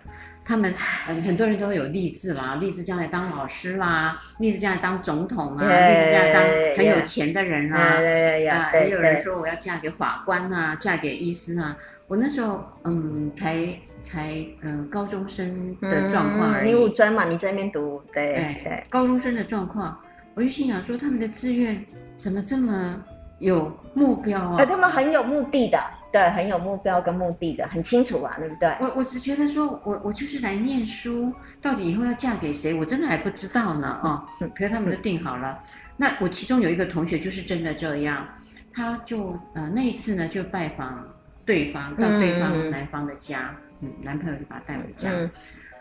[0.48, 0.74] 他们
[1.06, 6.44] 很很多人都会有立志啦，立志将来当老师啦，立志将来当总统啊，立志将来当
[6.78, 11.76] 很有钱的人啊，啊，也有人说我要嫁给法官啊，嫁给医师啊。
[12.08, 13.68] 我那时候嗯，才
[14.02, 16.70] 才嗯高中生的状况而已。
[16.70, 18.34] 你五专嘛，你在那边读，对
[18.64, 20.00] 对，高中生的状况，
[20.34, 23.04] 我就心想说，他们的志愿怎么这么
[23.40, 24.64] 有目标啊？
[24.64, 25.78] 他们很有目的的。
[26.12, 28.70] 对，很有目标跟目的的，很清楚啊，对不对？
[28.80, 34.26] 我我只觉得说，我我就是来念书，到底以后要嫁给谁，我真的还不知道呢啊！
[34.56, 35.62] 可是他们都定好了。
[35.98, 38.26] 那我其中有一个同学就是真的这样，
[38.74, 41.06] 他就呃那一次呢就拜访
[41.46, 45.30] 对方，到对方男方的家，嗯，嗯，男朋友就把他带回家，嗯，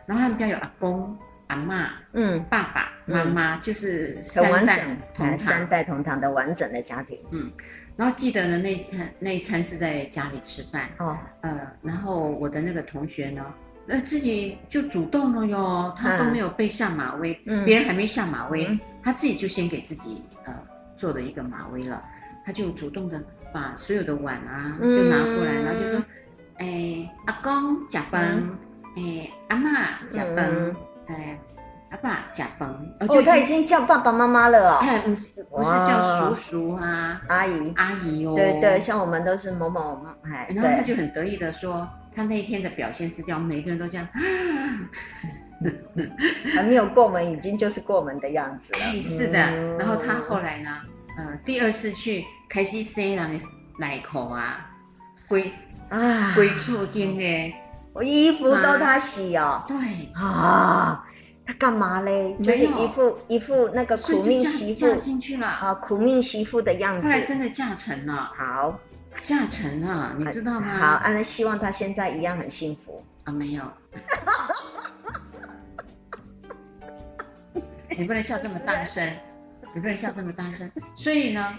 [0.06, 1.16] 然后他们家有阿公、
[1.48, 4.78] 阿嬷，嗯，爸爸妈妈，就是三代
[5.14, 7.50] 同堂，三代同堂的完整的家庭，嗯。
[7.96, 13.42] 然后记得呢，那一餐那一餐是在家里吃饭哦，呃，然后我的那个同学呢，
[13.88, 20.52] 呃，自己就主动了哟，他都没有被下马威，嗯、别人还没下马威，嗯、他自己就先给自己呃
[20.94, 22.04] 做了一个马威了，
[22.44, 23.18] 他就主动的
[23.50, 26.04] 把所有的碗啊就拿过来，嗯、然后就说，
[26.58, 28.22] 哎，阿公呷饭，
[28.94, 30.76] 哎、嗯，阿嬷呷饭，
[31.08, 31.38] 哎。
[31.88, 34.78] 阿爸呷饭，哦，他已经叫爸爸妈妈了哦。
[34.82, 38.34] 哎，不是，不是叫叔叔啊，阿姨，阿姨哦。
[38.34, 40.48] 对对，像我们都是某某，哎。
[40.50, 44.08] 然后他就很得意的说，他那一天的表现是叫每个人都这样，
[46.56, 48.80] 还没有过门，已经就是过门的样子了。
[49.00, 49.38] 是的。
[49.78, 50.80] 然后他后来呢，
[51.16, 53.46] 呃，第二次去开始洗人的
[53.78, 54.68] 内裤啊，
[55.28, 55.52] 归
[55.88, 57.54] 啊归厝间的，
[57.96, 59.64] 我衣服都他洗哦。
[59.66, 61.02] 对啊。
[61.48, 62.36] 他干嘛嘞？
[62.42, 67.06] 就是一副一副那个苦命媳妇嫁进去了啊，苦命媳妇的样子。
[67.06, 68.76] 后来真的嫁成了，好，
[69.22, 70.76] 嫁成了，你知道吗？
[70.76, 73.62] 好，安然希望他现在一样很幸福啊，没有。
[77.96, 79.08] 你不能笑这么大声，
[79.72, 80.68] 你不能笑这么大声。
[80.96, 81.56] 所以呢。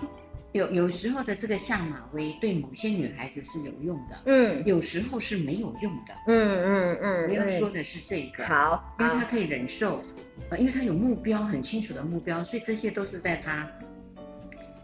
[0.58, 7.28] 有有时候的这个下马威对某些女孩子是有用的，嗯，有时候是没有用的，嗯嗯嗯。
[7.30, 10.04] 我要说的是这个，好，因为她可以忍受，
[10.50, 13.70] 呃，因为她有目标，很清楚的目标，所以这些都是在她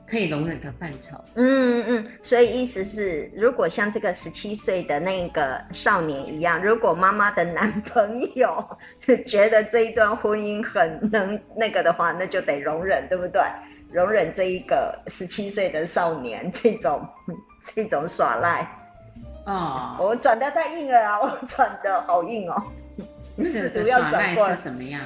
[0.06, 1.18] 可以容忍的范畴。
[1.34, 8.64] 嗯嗯，所以意思是，如果像这个十七岁的那个少年一样，如果妈妈的男朋友
[9.26, 13.42] 觉得这一段婚姻很能那个的话，那就得容忍，对不对？
[13.94, 17.08] 容忍这一个十七岁的少年这种
[17.76, 18.80] 这种耍赖。
[19.46, 21.20] 哦，我转的太硬了啊！
[21.22, 22.64] 我转的好硬哦。
[23.36, 25.02] 那个耍赖是什么样？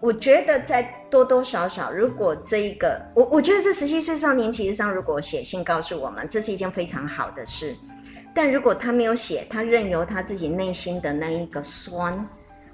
[0.00, 7.74] 我觉得在多多少少，如果这一个，我我觉得这十七岁少年其实上，如果写信告诉我们，这是一件非常好的事。
[8.34, 12.28] 但如果他没有写，他任由他自己内心的那一个酸，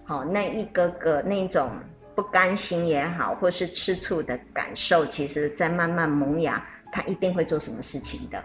[0.05, 1.70] 好，那一个个那种
[2.14, 8.42] 不甘心也好，或是吃醋的感受，其实在慢慢萌芽，他一定会做什么事情的。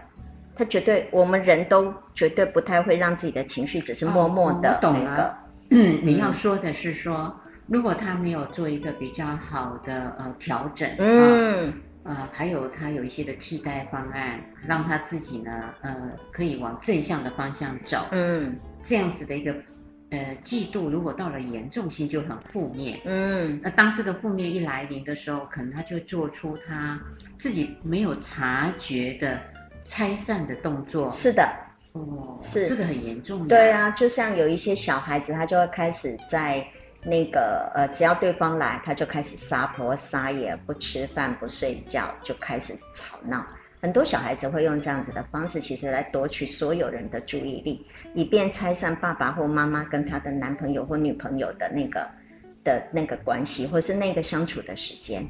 [0.54, 4.88] 他绝对，我们人都绝对不太会让自己的情绪只是默默的那个。
[4.88, 5.38] 哦，我懂了。
[5.70, 7.34] 嗯，你要说的是说。
[7.66, 15.52] 如果他没有做一个比较好的呃调整，嗯，呃，还有他有一些的替代方案，让他自己呢，
[15.82, 19.54] 呃，可以往正向的方向走，嗯，这样子的一个
[20.10, 27.00] 呃嫉妒，如果到了严重性就很负面，嗯，那当这个负面一来临的时候，可能他就做出他
[27.38, 29.38] 自己没有察觉的
[29.82, 31.10] 拆散的动作。
[31.12, 31.48] 是的，
[31.92, 33.48] 哦，是这个很严重的。
[33.48, 36.66] 对啊，就像有一些小孩子，他就会开始在。
[37.02, 43.42] 那个呃，只要对方来，他就开始撒泼撒野，不吃饭不睡觉，就开始吵闹。
[43.80, 52.06] 很多小孩子会用这样子的方式，其实来夺取所有人的注意力，以便拆散爸爸或妈妈跟他的男朋友或女朋友的那个
[52.62, 55.26] 的那个关系，或是那个相处的时间。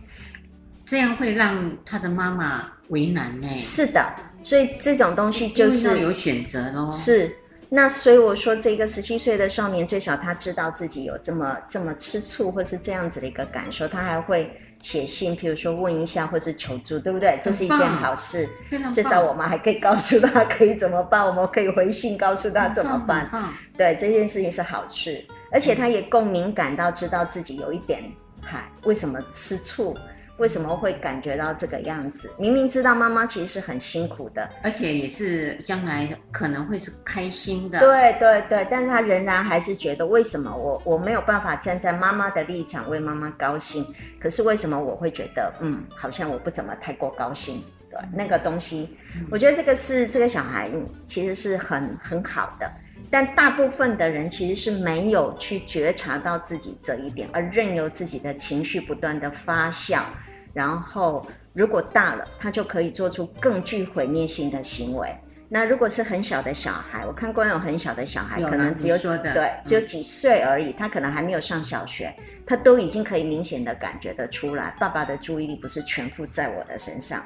[0.85, 3.61] 这样会让他的妈妈为难呢？
[3.61, 4.05] 是的，
[4.43, 6.91] 所以这种东西就是要有选择喽。
[6.91, 7.37] 是。
[7.73, 17.39] 那所以我说，这个十七岁的少年，最少他知道自己有这么这么吃醋，或是这样子的一个感受，他还会写信，譬如说问一下，或是求助，对不对？
[17.43, 18.49] 这是一件好事。
[18.95, 23.31] 至少我们还可以告诉他可以怎么办，我们可以回信告诉他怎么办。
[23.77, 28.03] 对，这件事情是好事，而且他也共鸣感到知道自己有一点，
[28.43, 29.97] 嗨，为什么吃醋？
[30.41, 32.33] 为什么会感觉到这个样子？
[32.39, 37.79] 明明知道妈妈其实是很辛苦的，而且也是将来可能会是开心的。
[37.79, 43.85] 对对对，但是他仍然还是觉得，为什么我我没有办法站在妈妈的立场为妈妈高兴？
[44.19, 47.63] 可是为什么我会觉得，嗯，好像我不怎么太过高兴？
[47.91, 48.97] 对，那个东西，
[49.31, 50.71] 我觉得这个是这个小孩
[51.07, 52.71] 其实是很很好的，
[53.11, 60.03] 但大部分的人其实是没有去觉察到自己这一点，而任由自己的情绪不断的发酵。
[60.53, 65.09] 然后，如果大了，他就可以做出更具毁灭性的行为。
[65.53, 72.15] 那如果是很小的小孩，我看过那种很小的小孩，可能只有对，只有几岁而已，他可能还没有上小学，
[72.47, 77.25] 他都已经可以明显的感觉得出来，爸爸的注意力不是全副在我的身上。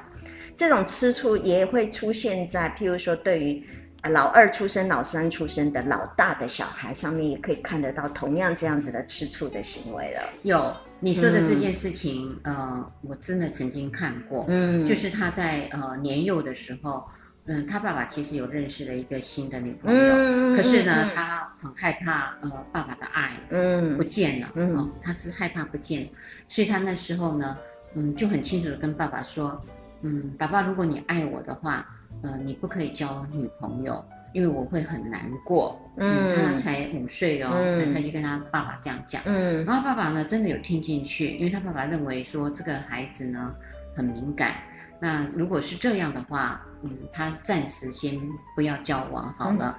[0.55, 3.63] 这种吃醋也会出现在，譬如说，对于
[4.09, 10.21] 老二出生、老三出生的老大的小孩上面，也可以看得到同样这样子的吃醋的行为了。
[10.43, 10.73] 有。
[11.01, 17.05] 你说的这件事情，嗯、呃，我真的曾经看过，嗯，就是他在呃年幼的时候，
[17.45, 26.09] 嗯，他爸爸其实有认识了一个新的女朋友，嗯、可是呢，嗯、他很害怕呃爸爸的爱，嗯，不见了，嗯、哦，他是害怕不见，
[26.47, 27.57] 所以他那时候呢，
[27.93, 29.61] 嗯，就很清楚的跟爸爸说，
[30.01, 31.85] 嗯，爸爸，如果你爱我的话，
[32.25, 34.03] 呃，你不可以交女朋友。
[34.33, 43.55] 因为我会很难过，嗯，他才五岁哦，嗯，他就跟他爸爸这样讲，嗯，然后爸爸呢真的有听进去，因为他爸爸认为说这个孩子呢
[43.95, 44.55] 很敏感，
[44.99, 48.19] 那如果是这样的话，嗯，他暂时先
[48.57, 49.77] 不要交往好了。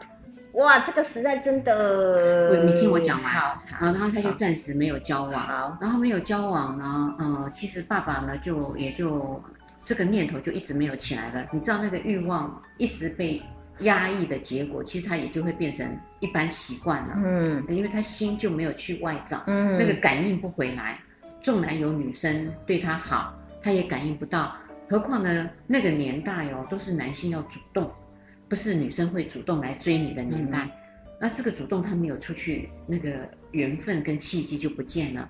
[0.55, 9.39] 哇，这个实在真的，你听我讲完，好，然后他就暂时没有交往，好，然后没有交往呢，呃，其实爸爸呢就也就
[9.87, 13.41] 这个念头就一直没有起来了，你知道那个欲望一直被。
[13.81, 15.87] 压抑的结果，其实他也就会变成
[16.19, 17.15] 一般习惯了。
[17.23, 20.99] 嗯，因为他心就没有去外找，嗯，那个感应不回来。
[21.43, 24.57] 纵然有女生对他好，他也感应不到。
[24.89, 27.93] 何况呢，那个年代哦，都是男性要主动，
[28.49, 30.61] 不是女生会主动来追你的年代。
[30.65, 30.71] 嗯，
[31.21, 35.29] 那这个主动他没有出去，那个缘分跟契机就不见了。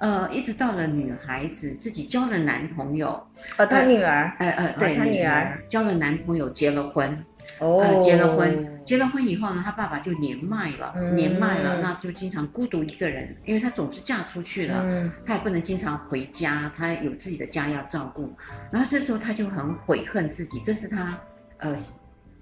[0.00, 7.24] 呃，一直到了女孩子自己交了男朋友，呃，她女儿，呃呃，对，她女儿交了男朋友，结了婚。
[7.60, 18.30] 哦、呃，结了婚，结了婚以后呢，她爸爸就年迈了，嗯、年迈了，那就经常孤独一个人，因为她总是嫁出去了，嗯、他也不能经常回家，她有自己的家要照顾，
[18.70, 21.18] 然后这时候她就很悔恨自己，这是她
[21.56, 21.74] 呃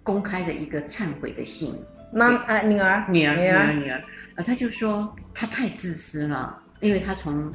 [0.03, 1.81] 公开的一个忏悔的信。
[2.13, 4.03] 妈，呃，女儿，女儿，女儿，女儿，
[4.35, 7.53] 呃，她就说她太自私了，因为他从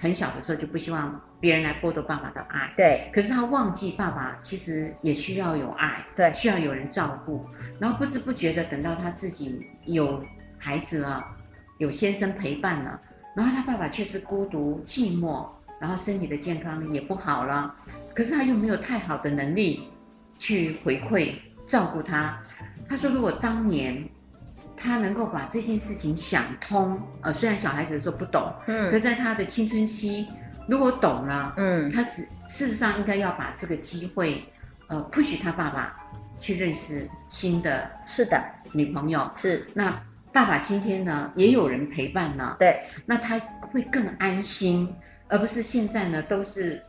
[0.00, 2.70] 很小的时候就不希望别人来剥夺爸爸的爱。
[2.76, 3.10] 对。
[3.12, 7.46] 可是他忘记爸爸其实也需要有爱，对，需要有人照顾。
[7.78, 10.22] 然后不知不觉的，等到他自己有
[10.58, 11.24] 孩子了，
[11.78, 13.00] 有先生陪伴了，
[13.34, 15.46] 然后他爸爸却是孤独寂寞，
[15.80, 17.74] 然后身体的健康也不好了。
[18.14, 19.84] 可是他又没有太好的能力
[20.38, 21.34] 去回馈
[21.66, 22.38] 照顾他。
[22.88, 24.08] 他说，如果当年。
[24.82, 30.26] 他能够把这件事情想通，呃，虽然小孩子的时候不懂，嗯，可在他的青春期，
[30.66, 34.42] 如果懂了，嗯，他是事实上应该要把这个机会，
[34.86, 35.94] 呃，push 他爸爸
[36.38, 39.30] 去认识新的，是的，女朋友。
[39.36, 39.66] 是。
[39.74, 44.94] 那爸爸今天呢，也有人陪伴了，对，那他会更安心，
[45.28, 46.82] 而不是现在呢都是，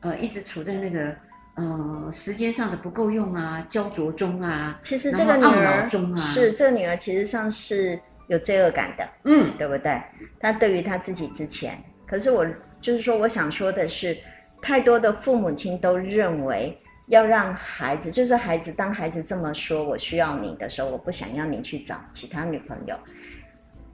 [0.00, 1.16] 呃，一直处在那个。
[1.56, 10.02] 嗯、呃，时间上的不够用啊，焦灼中啊，其实这个女儿中啊，是这个女儿其实上是有罪恶感的，嗯，对不对？
[10.40, 12.44] 她对于她自己之前，可是我
[12.80, 14.16] 就是说，我想说的是，
[14.60, 22.96] 太多的父母亲都认为要让孩子，就是孩子，当孩子这么说“我需要你”的时候，我不想要你去找其他女朋友。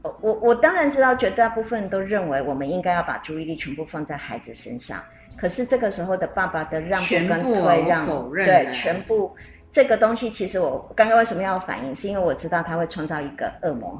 [0.03, 4.99] 我我我当然知道，绝大部分都认为我们应该要把注意力全部放在孩子身上。
[5.40, 9.35] 可是这个时候的爸爸的让步跟退让，对，全部
[9.70, 13.98] 这个东西，其实我刚刚为什么要反应，是因为我知道他会创造一个恶魔。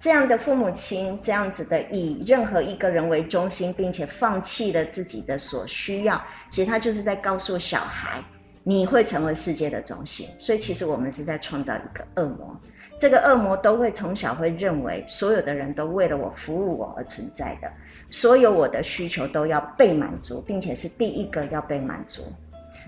[0.00, 8.20] 这样的父母亲，这样子的以任何一个人为中心，并且放弃了自己的所需要，其实他就是在告诉小孩，
[8.64, 10.28] 你会成为世界的中心。
[10.40, 12.60] 所以其实我们是在创造一个恶魔。
[12.98, 17.70] 这个恶魔都会从小会认为，所有的人都为了我服务我而存在的。
[18.10, 22.22] 所有我的需求都要被满足，并且是第一个要被满足，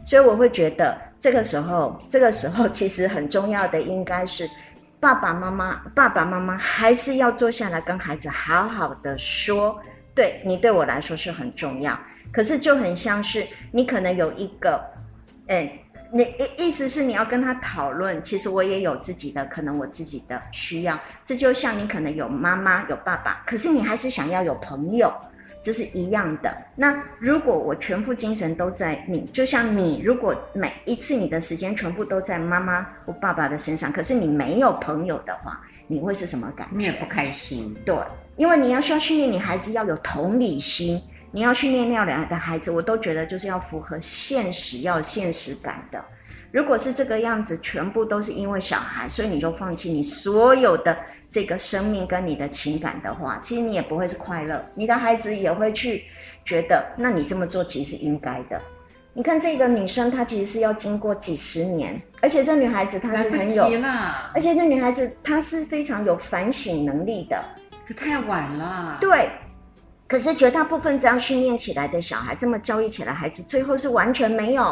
[0.04, 4.48] 所以我会觉得这个时候，这个时候 其实很重要的应该是
[5.00, 9.80] 爸爸妈妈，爸爸妈妈还是要坐下来跟孩子好好的说，
[10.14, 11.98] 对，你对我来说是很重要，
[12.32, 14.80] 可是就很像是你可能有一个，
[15.48, 15.78] 哎。
[16.10, 20.98] 你意意思是你要跟他讨论，其实我也有自己的，可能我自己的需要。
[21.24, 25.12] 这就像你可能有妈妈有爸爸，可是你还是想要有朋友，
[25.60, 26.56] 这是一样的。
[26.74, 36.76] 那如果我全副精神都在你，就像你，如果每一次你的时间全部都在妈妈或爸爸的身上，可是你没有朋友的话，你会是什么感觉？
[36.76, 37.76] 你也不开心。
[37.84, 37.94] 对，
[38.36, 41.02] 因为你要需要训练你孩子要有同理心。
[41.30, 46.02] 你要训练那两个的孩子，我都觉得就是要符合现实，要有现实感的。
[46.50, 50.96] 如果是这个样子，全部都是因为小孩，所以你就放弃你所有的
[51.28, 54.64] 这个生命跟你的情感的话，其实你也不会是快乐。
[54.74, 56.04] 你的孩子也会去
[56.46, 58.58] 觉得，那你这么做其实是应该的。
[59.12, 63.64] 你看这个女生，她其实是要经过几十年，而且这女孩子她是很有，
[64.32, 67.38] 而且这女孩子她是非常有反省能力的。
[67.86, 68.96] 可太晚了。
[68.98, 69.28] 对。
[70.08, 74.64] 可是绝大部分这样训练起来的小孩，这么教育起来孩子，最后是完全没有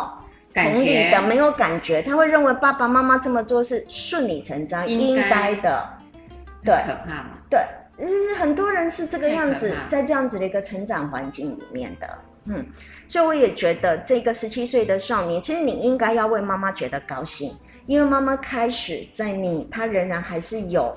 [0.54, 2.00] 同理的，没有感觉。
[2.00, 5.86] 他会认为爸爸妈妈这么做是顺理成章、应该的。
[6.64, 7.26] 对，可怕吗？
[7.50, 7.60] 对，
[8.38, 12.08] 很多人是这个样子，在这样子的一个成长环境里面的。
[12.46, 12.66] 嗯，
[13.06, 17.52] 所以我也觉得这个十七岁的少年，其实你应该要为妈妈觉得高兴，
[17.84, 20.96] 因为妈妈开始在你，他仍然还是有。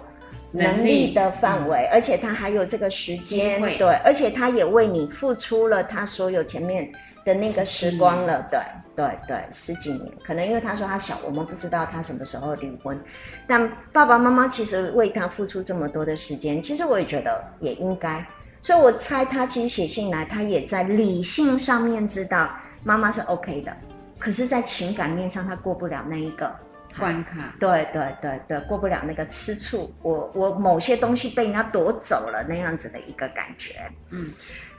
[0.51, 6.91] 能力的范围，嗯，而且他还有这个时间，对，而且他也为你付出了他所有前面
[7.23, 8.59] 的那个时光了，对，
[8.95, 10.11] 对，对，十几年。
[10.23, 12.99] 可能因为他说他小，我们不知道他什么时候离婚，
[13.45, 18.25] 但爸爸妈妈其实为他付出这么多的时间，其实我也觉得也应该。
[18.61, 22.49] 所以我猜他其实写信来，他也在理性上面知道
[22.83, 23.71] 妈妈是 OK 的，
[24.17, 26.51] 可是，在情感面上他过不了那一个。
[26.97, 33.75] 关卡，对对对对，过不了那个吃醋，我我某些东西被人家夺走了那样子的一个感觉。
[34.09, 34.31] 嗯，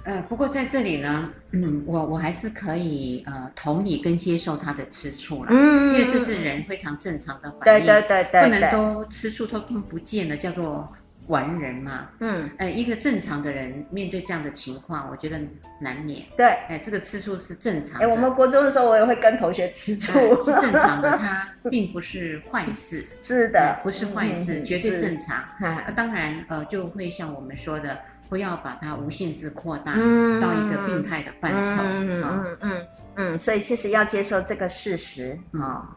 [0.05, 10.93] 呃，不过在这里呢， 嗯，我我还是可以呃同理跟接受他的吃醋了，嗯，因为这是人非常正常的反应，对对对对，不能都吃醋，通通不见了，叫做。
[11.31, 15.39] 完人嘛，嗯，哎，一个正常的人面对这样的情况，我觉得
[15.81, 16.23] 难免。
[16.37, 18.05] 对，哎，这个吃醋是正常的。
[18.05, 20.13] 哎，我们国中的时候，我也会跟同学吃醋，
[20.43, 23.07] 是正常的，它 并不是坏事。
[23.23, 25.45] 是的，不是坏事，绝对正常。
[25.61, 27.97] 那当然，呃，就会像我们说的，
[28.29, 31.83] 不要把它无限制扩大到一个病态的范畴。
[31.85, 35.97] 嗯嗯嗯嗯，所以其实要接受这个事实啊。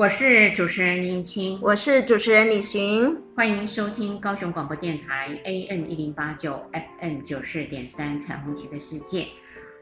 [0.00, 9.26] 我是主持人林青，我是主持人李寻，欢迎收听高雄广播电台 AM 一零八九 FM 九四点三彩虹旗的世界。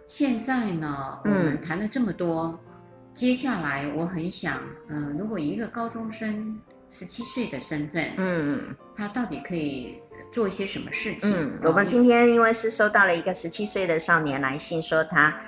[0.09, 2.59] 现在呢，我们谈了这么多，嗯、
[3.15, 6.59] 接下来我很想，嗯、呃，如果一个高中生
[6.91, 10.03] 十七岁的身份，嗯，他到底可以
[10.33, 11.33] 做一些什么事情？
[11.33, 15.41] 嗯，我们今天因为是收到了一个十七岁的少年来信，说他。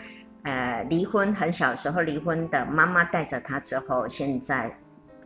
[0.43, 4.75] 呃，离婚很小时候离婚的妈妈带着他之后，现在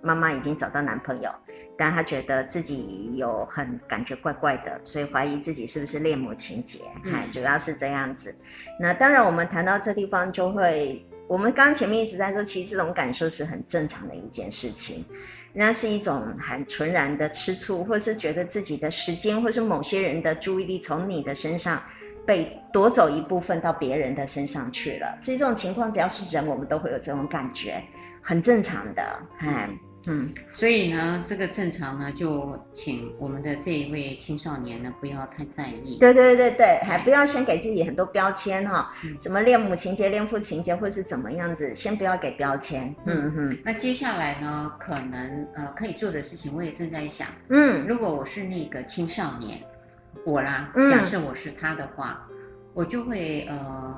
[0.02, 1.30] 妈妈已经找到男朋友，
[1.78, 8.34] 但他觉得自己有很感觉怪怪的，所以怀疑自己是不是恋母情结，哎、嗯，主要是这样子。
[8.80, 15.04] 那当然，我们谈到这地方就会，我们刚刚前面一直在说，其实这种感受是很正常的一件事情，
[15.52, 21.80] 那是一种很纯然的吃醋，或是觉得自己的时间，或是某些人的注意力从你的身上。
[22.26, 27.82] 被夺走一部分到别人的身上去了，所以这种情况只要是人，我们都会有这种感觉，
[28.22, 29.02] 很正常的。
[29.42, 35.96] 嗯嗯，所以呢，这个正常呢，就请我们的这一位青少年呢，不要太在意。
[35.98, 42.94] 对对对对，还不要先给自己很多标签哈，嗯、什么恋母情节、恋父情节，或是怎么样子，先不要给标签。
[43.06, 43.58] 嗯嗯。
[43.64, 47.28] 那接下来呢，可能呃可以做的事情，我也正在想。
[47.48, 49.58] 嗯，如果我是那个青少年。
[50.24, 52.36] 我啦，假设我是他的话，嗯、
[52.72, 53.94] 我就会呃，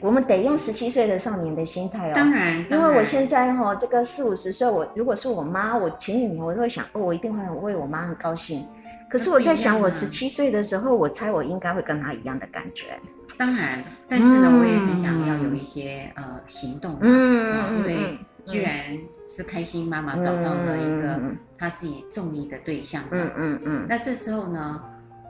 [0.00, 2.12] 我们得用十七岁的少年的心态哦。
[2.14, 8.64] 当然，当然，因为我现在哈、哦，这个四五十岁，我如果是我妈，我前几年我都会想，哦，我一定会很为我妈很高兴。
[9.10, 12.98] 可是我在想，我十七岁的时候，我猜我应该会跟她一样的感觉。
[13.36, 18.74] 当然，但是呢，嗯、我也很想要有一些呃行动，嗯，因为居然
[19.26, 21.20] 是开心妈妈找到了一个
[21.58, 24.80] 她自己中意的对象，嗯嗯嗯，那这时候呢？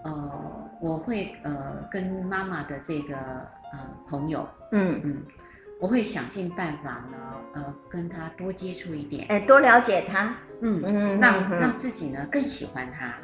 [0.05, 3.16] 呃，我会呃跟妈妈的这个
[3.72, 5.22] 呃朋友，嗯嗯，
[5.80, 7.18] 我会想尽办法呢，
[7.55, 13.14] 呃跟他多接触一点，哎，多了解他，嗯嗯，让让自己呢更喜欢他。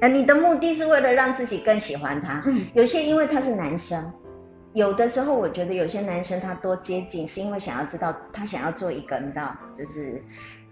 [0.00, 2.42] 呃，你的目的是为了让自己更喜欢他。
[2.44, 4.12] 嗯，有些因为他是男生，
[4.74, 10.20] 有的时候我觉得有些男生他多接近是因为想要知道他想要做一个，你知道，就是，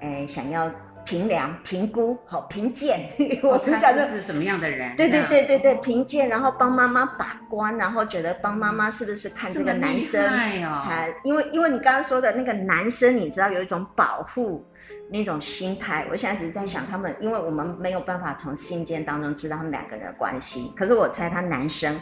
[0.01, 0.69] 哎，想要。
[1.05, 3.09] 评量、评估、好评鉴，
[3.43, 4.97] 我们讲就是什么样的人？
[4.97, 10.25] 对对对对对，评鉴，然后帮妈妈把关，然后觉得帮妈妈是不是看这个男生？
[10.63, 14.65] 啊，因为因为你刚刚说的那个男生，你知道有一种保护
[15.11, 16.07] 那种心态。
[16.11, 22.01] 我现在只是在想他们，因为我们没有办法从信件当中知道他们两个人的关系，可是我猜他男生。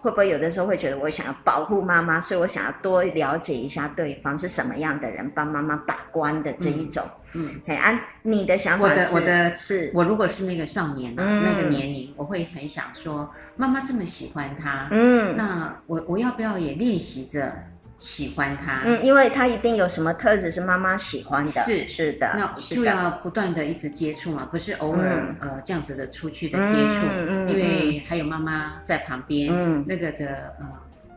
[0.00, 7.04] 会不会有的时候会觉得我想要保护妈妈，所以我想要多了解一下对方是什么样的人，帮妈妈把关的这一种。
[7.32, 9.14] 嗯，很安、嗯，你的想法是？
[9.14, 17.54] 我的我的是，我如果是那个少年、啊嗯、那个年龄，我会很想说，妈妈这么喜欢他，嗯，那我我要不要也练习着？
[18.00, 21.86] 喜欢他，嗯，因为他一定有什么特质是妈妈喜欢的，是。
[21.86, 30.66] 是的，那就要不断的一直接触嘛，不是偶尔、嗯、呃这样子的出去的接触，嗯嗯、因为还有妈妈在旁边，嗯，那个的呃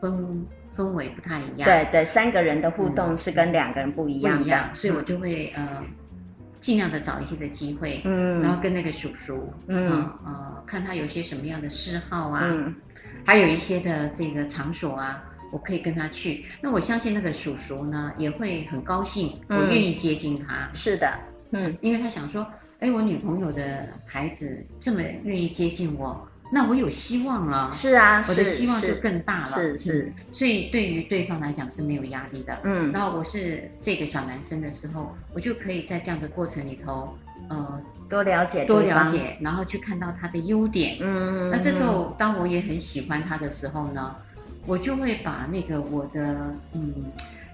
[0.01, 0.43] 氛
[0.75, 5.81] 氛围不太一样，对对，三个人的互动是跟两个人不一样的，样，所以我就会呃
[6.59, 9.89] 尽量的找一些的机会，嗯，然后跟那个叔叔，嗯。
[9.89, 12.75] 呃，呃看他有些什么样的嗜好啊，嗯，
[13.25, 15.23] 还有一些的这个场所啊。
[15.53, 20.61] 我可以跟他去，那我相信那个叔叔呢也会很高兴，我愿意接近他。
[20.65, 21.07] 嗯、是的，
[21.51, 22.43] 嗯，因为他想说，
[22.79, 27.71] 哎，我女朋友的孩子这么愿意接近我，那我有希望了。
[27.71, 29.45] 是啊，我的希望就更大了。
[29.45, 32.59] 是是，是，是，所以对于对方来讲是没有压力的。
[32.63, 37.15] 嗯，然后我是这个小男生的时候，我就可以在这样的过程里头，
[37.47, 37.79] 呃，
[38.09, 40.97] 多了解多了解，然后去看到他的优点。
[40.99, 44.15] 嗯，那这时候当我也很喜欢他的时候呢？
[44.66, 46.22] 我就会把那个我的
[46.74, 46.93] 嗯，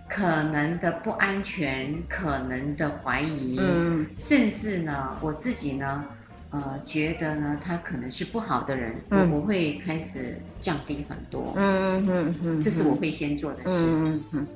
[0.07, 6.05] 可能的不安全，可能的怀疑，嗯，甚至呢，我自己呢，
[6.51, 13.69] 呃，觉得呢，他可能是不好的人，嗯，我会开始降低很多，嗯嗯嗯，这是我会先做的事。
[13.69, 14.47] 嗯嗯，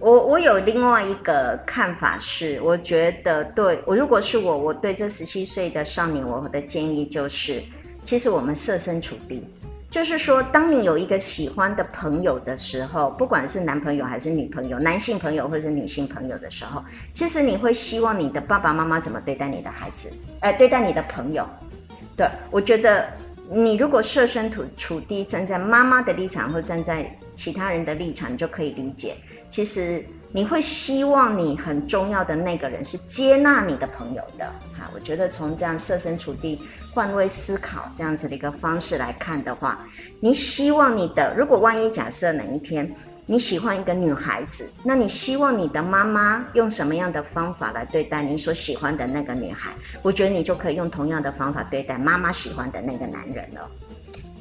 [0.00, 7.62] 我我有另外一个看法是，我觉得对我如果是我，我对这十七岁的少年，我的建议就是，
[8.02, 9.44] 其实我们设身处地。
[9.92, 16.82] 就是说，当你有一个喜欢的朋友的时候，不管是男朋友还是女朋友，男性朋友或者是女性朋友的时候，
[17.12, 21.46] 其实你会希望你的爸爸妈妈怎么对待你的孩子，呃，对待你的朋友。
[22.16, 23.06] 对，我觉得
[23.50, 29.14] 你如果设身处处地站在妈妈的立场，或站在其他人的立场，你就可以理解。
[29.50, 30.02] 其实
[30.32, 34.46] 你会希望你很重要的那个人是接纳你的朋友的。
[34.72, 36.60] 哈，我觉得从这样设身处地。
[36.94, 39.78] 换位思考这样子的一个方式来看的话，
[40.20, 49.72] 你希望你的，如果万一假设哪一天你喜欢一个女孩子，那你希望你的妈妈用什么样的方法来对待你所喜欢的那个女孩？
[50.02, 53.70] 我觉得你就可以用同样的方法对待妈妈喜欢的那个男人了。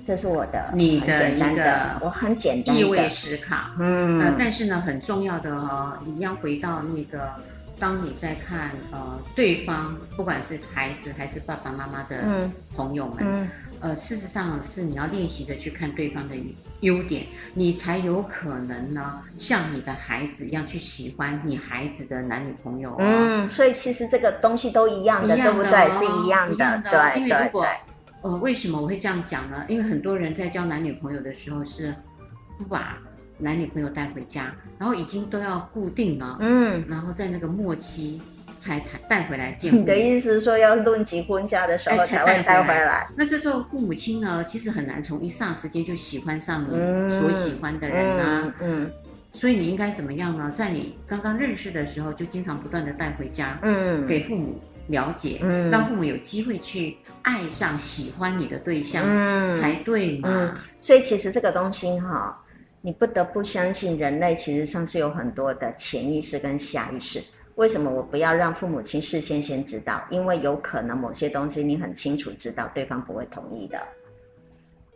[0.06, 3.56] 这是我的你的一个我很简单的意味思考。
[3.80, 7.30] 嗯、呃，但是呢，很重要的哦，你要回到那个，
[7.80, 13.18] 当你在看呃对方，不管是孩子还是爸爸妈妈的朋友们。
[13.20, 13.50] 嗯嗯
[13.82, 16.36] 呃，事实上是你要练习的去看对方的
[16.82, 17.26] 优点，
[17.56, 22.96] 你才有可能呢，像你的孩子一样去喜欢你孩子的男女朋友。
[23.00, 25.90] 嗯，所以其实这个东西都一样的，样的对不对？
[25.90, 26.92] 是一样的，一样的。
[26.92, 27.66] 对，因为如果
[28.22, 29.66] 呃，为什么我会这样讲呢？
[29.68, 31.94] 因为很多人在交男女朋友的时候是
[32.58, 32.98] 不把
[33.38, 38.22] 男女朋友带回家，然后已经都要固定了，嗯，然后在那个末期。
[38.58, 39.76] 才带带回来见。
[39.76, 43.08] 你的意思是说，要论及婚嫁的时候才会带回来？
[43.16, 48.54] 那这时候父母亲呢，其实很难从一霎时间就喜欢上你所喜欢的人啊。
[48.60, 48.84] 嗯。
[48.84, 48.92] 嗯，
[49.32, 50.52] 所以你应该怎么样呢？
[50.54, 54.62] 在你刚刚认识的时候，就经常不断的带回家，嗯，给父母
[54.92, 60.30] 了解，嗯，让父母有机会去爱上喜欢你的对象，嗯，才对嘛。
[60.32, 60.54] 嗯。
[60.80, 62.40] 所以其实这个东西哈，
[62.82, 67.24] 你不得不相信，人类其实上是有很多的潜意识跟下意识。
[67.56, 70.02] 为什么我不要让父母亲事先先知道？
[70.10, 73.78] 因为有可能某些东西你很清楚知道，对方不会同意的，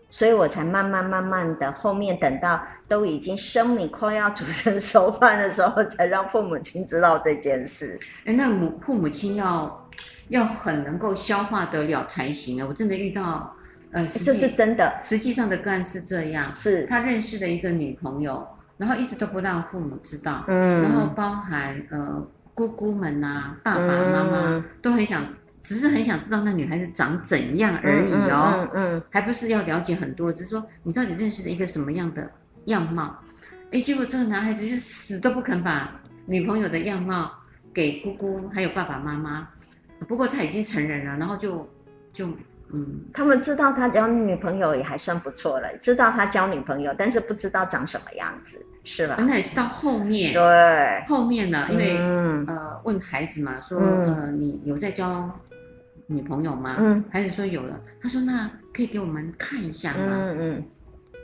[0.10, 8.00] 所以我才慢慢慢慢的后面等到都已经生米快要煮成熟饭的时候，才让父母亲知道这件事。
[8.24, 9.85] 哎，那母父母亲要
[10.30, 12.68] 要很能够消化得了才行啊！
[12.68, 13.56] 我真的遇到，
[13.92, 16.86] 呃，这是真的，实际上的个案是这样，是。
[16.86, 18.48] 他认识的一个女朋友，
[18.78, 22.28] 然后一直都不让父母知道，嗯，然后包含呃。
[22.58, 25.28] 姑姑们呐、啊，爸爸妈妈都很想，
[25.62, 32.32] 只是很想知道那女孩子长怎样而已哦，嗯，嗯，嗯，还不是要了解很多，只是说你到底认识了一个什么样的
[32.68, 33.14] 样貌，
[33.74, 37.30] 哎，结果这个男孩子就死都不肯把女朋友的样貌
[37.74, 39.46] 给姑姑还有爸爸妈妈，
[40.08, 41.70] 不过他已经成人了，然后就
[42.14, 42.30] 就。
[42.74, 49.16] 嗯，他们知道他交女朋友也还算不错了，知道他交女朋友，但是不知道长什么样子，是吧？
[49.20, 55.30] 那也是到后面，对，后面呢，因为、嗯、呃，问孩子嘛，说、嗯、呃，你有在交
[56.08, 56.78] 女朋友吗？
[56.80, 60.00] 嗯，孩子说有了，他说那可以给我们看一下吗？
[60.12, 60.64] 嗯嗯，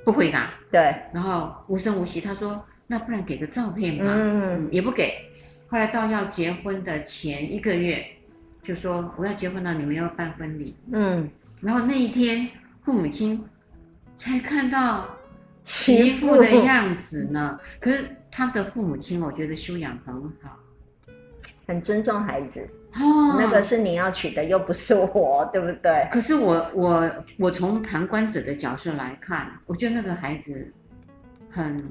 [0.06, 5.16] 不回答，对，然后无声无息，他说那不然给个照片吧，嗯，也不给，
[5.68, 8.06] 后来到要结婚的前一个月。
[8.64, 10.78] 就说我要结婚了，你们要办婚礼。
[10.92, 11.30] 嗯，
[11.62, 12.48] 然后那一天
[12.84, 13.44] 父母亲
[14.16, 15.08] 才看到
[15.64, 17.60] 媳妇的样子呢。
[17.80, 20.58] 可是他的父母亲，我觉得修养很好，
[21.68, 22.68] 很尊重孩子。
[22.94, 26.08] 哦，那个是你要娶的，又不是我，对不对？
[26.12, 30.72] 可是我我我从旁观者的角色来看，我觉得那个孩子
[31.50, 31.84] 很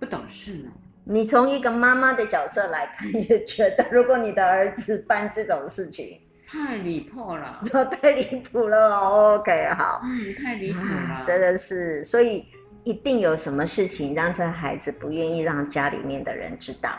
[0.00, 0.70] 不懂事呢。
[1.04, 8.98] 你从一个妈妈的角色来看，也觉得如果你的儿子办这种事情，太离谱了，太离谱了。
[8.98, 12.46] OK，好，嗯，太离谱了，真的是，所以
[12.84, 16.90] 一定有什么事情让这孩子不愿意让家里面的人知道，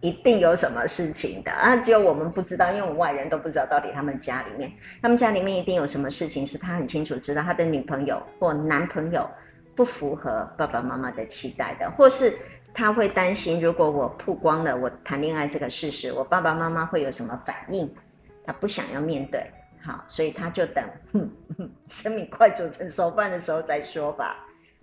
[0.00, 4.70] 一定有什么事情的啊，只有我们不知道，因为我们外人都不知道到底他们家里面，
[5.00, 9.26] 他们家里面一定有什么事情是他很清楚知道，他的女朋友或男朋友
[9.74, 12.36] 不符合爸爸妈妈的期待的，或是。
[12.72, 17.92] 他会担心，如果我曝光了我谈恋爱这个事实，我爸爸妈妈会有什么反应？
[18.44, 19.50] 他不想要面对，
[19.82, 20.84] 好，所以他就等，
[21.86, 24.36] 生米快煮成熟饭的时候再说吧。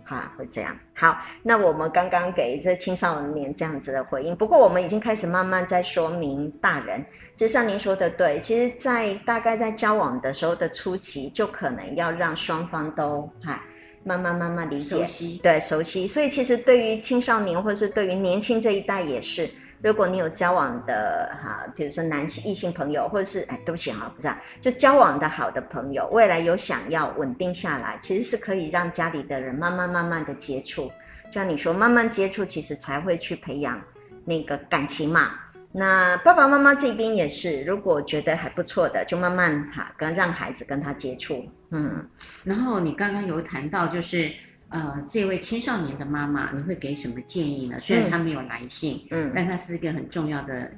[0.08, 0.78] 好，会这样。
[0.94, 7.04] 好，那我们刚刚给这青少年这样子的回应，不过我们已经开始慢慢在说明大人。
[7.34, 13.64] 其实像您说的对，其实，在大概在交往的时候的初期，就可能要让双方都哈。
[14.06, 16.08] 慢慢慢慢理解，熟悉，对，熟悉。
[16.08, 19.50] 所以其实对于青少年或者是对于年轻这一代也是，
[19.82, 30.86] 如果你有交往的哈，比如说男性异性朋友，或者是哎，对不起哈，不是啊，就交往的好的朋友，未来有想要稳定下来，其实是可以让家里的人慢慢慢慢的接触，
[31.26, 33.82] 就像你说，慢慢接触，其实才会去培养
[34.24, 35.32] 那个感情嘛。
[35.78, 42.08] 那爸爸妈妈这边也是，如果觉得还不错的，就慢慢哈跟让孩子跟他接触，嗯。
[42.46, 44.32] 然后你刚刚有谈到，就是
[44.70, 47.78] 呃，这位青少年的妈妈，你会给什么建议呢？
[47.78, 50.72] 虽然他没有来信，嗯，但他是一个很重要的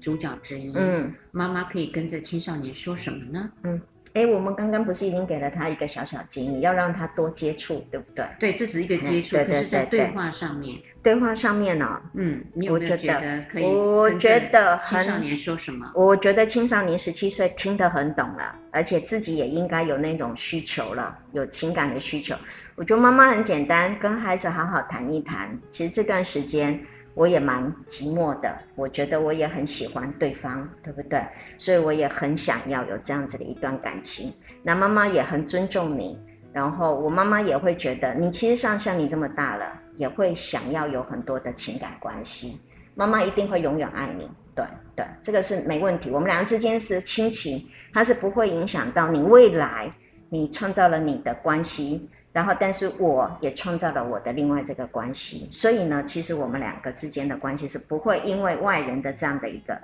[0.00, 1.14] 主角之一，嗯。
[1.30, 3.48] 妈妈可以跟着青少年说什么呢？
[3.62, 3.80] 嗯，
[4.14, 8.24] 哎，我们刚刚不是已经给了他一个小小建议，要让他多接触，对不对？
[8.38, 13.64] 对，这是一个接触，可是在对话上面，对话上面呢、哦，嗯，你有没有觉得可以？
[13.64, 15.90] 我觉得青少年说什么？
[15.94, 22.34] 我觉得青少年十七岁听得很懂了，而且自己也应该有那种需求了，有情感的需求。
[22.74, 25.56] 我觉得妈妈很简单，跟孩子好好谈一谈。
[25.70, 26.80] 其实这段时间。
[27.14, 31.20] 我也蛮寂寞的，我觉得我也很喜欢对方，对不对？
[31.58, 34.32] 所以我也很想要有这样子的一段感情。
[34.62, 36.18] 那妈妈也很尊重你，
[36.52, 42.60] 然后我妈妈也会觉得你其实像像你这么大了，也会想要有很多的情感关系。
[42.94, 46.10] 妈妈一定会永远爱你，对对，这个是没问题。
[46.10, 49.90] 我们两个之间是亲情，它是不会影响到你未来，
[50.28, 52.08] 你创造了你的关系。
[52.32, 59.76] 然后，但是我也创造了我的另外这个关系，所以呢，其实我们两个之间的关系是不会因为外人的这样的一个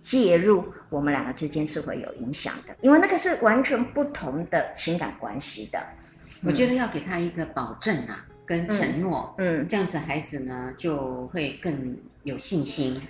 [0.00, 5.78] 介入，我们两个之间是会有影响的，因为那个是完全不同的情感关系的。
[6.42, 13.00] 我觉得要给他一个保证啊，跟承诺，嗯，嗯，这样子孩子呢就会更有信心。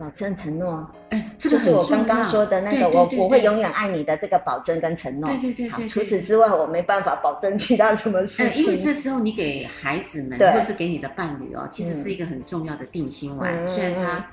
[0.00, 5.28] 保证承诺，哎，这个就是我刚刚说的那个，我我会永远爱你的这个保证跟承诺。
[5.28, 5.68] 对对对。
[5.68, 8.64] 好，除此之外，我没办法保证其他什么事情。
[8.64, 13.68] 因为这时候你给孩子们，或是给你的伴侣哦，其实是一个很重要的定心丸。
[13.68, 14.26] 虽然他，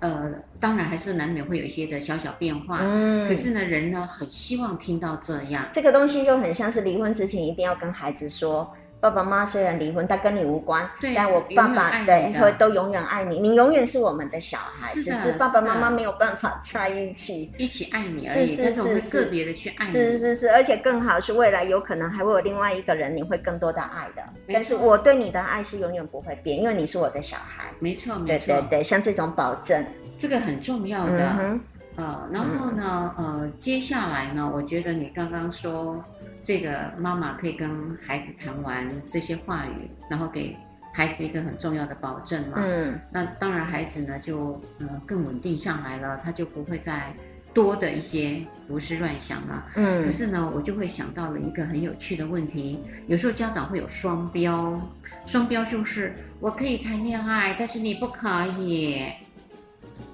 [0.00, 5.64] 呃，当然还是难免会有一些的小小变化，嗯，可是呢，人呢很希望听到这样。
[5.72, 8.68] 这个东西就很像是离婚之前一定要跟孩子说。
[9.04, 10.88] 爸爸妈妈虽然离婚，但跟你无关。
[10.98, 18.46] 对，但我爸爸对会都永远爱你，你永远是我们的小孩，是只是爸爸妈妈没有办法在一起，一起爱你而已。
[18.46, 19.92] 是是是是，会个别的去爱你。
[19.92, 24.22] 是是是，而且更好是未来有可能还会有另外一个人，你会更多的爱的。
[24.50, 27.66] 但是我对你的爱是永远不会变，因为你是我的小孩。
[27.80, 28.46] 没错，没错。
[28.46, 29.84] 对对对，像这种保证，
[30.16, 31.36] 这个很重要的。
[31.38, 31.60] 嗯、
[31.96, 36.02] 呃，然后呢，嗯、呃，接下来呢，我觉得你刚刚说。
[36.44, 40.54] 这个妈妈可以跟孩子谈完这些话语，然后给
[40.92, 42.58] 孩子一个很重要的保证嘛。
[42.58, 47.14] 嗯，那当然孩子呢就呃更稳定下来了，他就不会再
[47.54, 49.66] 多的一些胡思乱想了。
[49.76, 54.78] 嗯，可是呢，我就会想到了一个很有趣的问题，有时候家长会有双标，
[55.24, 59.02] 双标就是我可以谈恋爱，但是你不可以。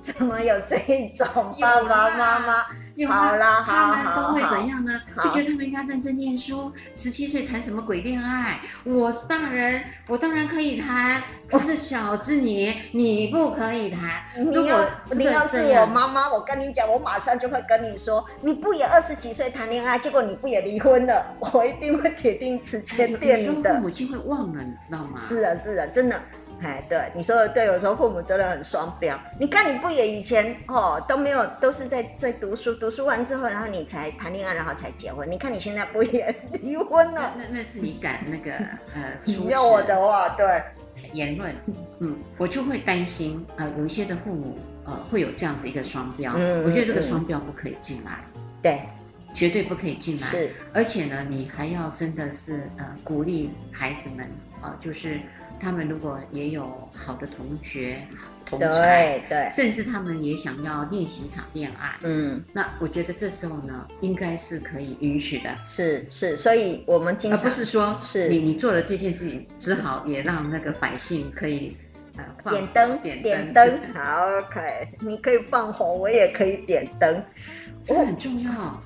[0.03, 0.79] 怎么有这
[1.17, 2.65] 种爸爸妈妈？
[3.09, 5.01] 好啦，他们都会怎样呢？
[5.23, 6.71] 就觉得他们应该认真念书。
[6.95, 8.61] 十七岁谈什么鬼恋爱？
[8.85, 11.23] 我是大人，我当然可以谈。
[11.51, 14.23] 我是小子你，你不可以谈。
[14.37, 21.25] 如果你要是我妈妈，我跟你讲，我马上就会跟你说，你不也二十几岁谈恋爱，结果你不也离婚了？
[21.41, 23.75] 我一定会铁定直接电你的。
[23.75, 25.19] 父母亲会忘了，你知道吗？
[25.21, 26.21] 是啊，是啊，真的。
[26.63, 29.19] 哎，对你说的对，有时候父母真的很双标。
[29.39, 35.31] 你看，你不也以前哦都没有，都是在在读书，读书完之后，然后你才谈恋爱，然后才结婚。
[35.31, 37.35] 你看你现在不也 离婚了？
[37.39, 38.53] 那那是你敢那个
[38.95, 40.63] 呃，你要我的话，对
[41.13, 41.55] 言论，
[42.01, 46.35] 嗯，我就会担心呃，有一些的父母呃会有这样子一个双标。
[46.37, 48.23] 嗯，我觉得这个双标不可以进来，
[48.63, 48.83] 对，
[49.33, 50.27] 绝对不可以进来。
[50.27, 54.27] 是，而且呢，你还要真的是呃鼓励孩子们
[54.61, 55.19] 啊、呃，就是。
[55.61, 58.03] 他们如果也有好的同学、
[58.47, 65.51] 同侪，对对，甚至他们也想要练习一场恋爱，嗯，那我觉得这时候呢，应该是可以允许的。
[65.67, 71.77] 是是，所以我们经常，而不是说是你你做的这件事情，只好也让那个百姓可以
[72.17, 73.81] 呃点灯点灯。
[73.95, 77.23] 好，OK，你可以放火，我也可以点灯，
[77.85, 78.83] 这个很重要。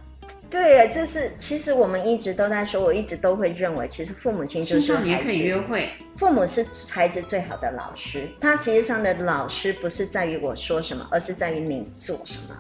[0.55, 5.25] 对，这是其实我们一直都在说，我一直都会认为，其实父母亲就是孩子。
[5.25, 5.89] 可以约会。
[6.17, 8.29] 父母是孩子最好的老师。
[8.41, 12.57] 他其实上的老师不是在于我说什么，而是在于你做什么。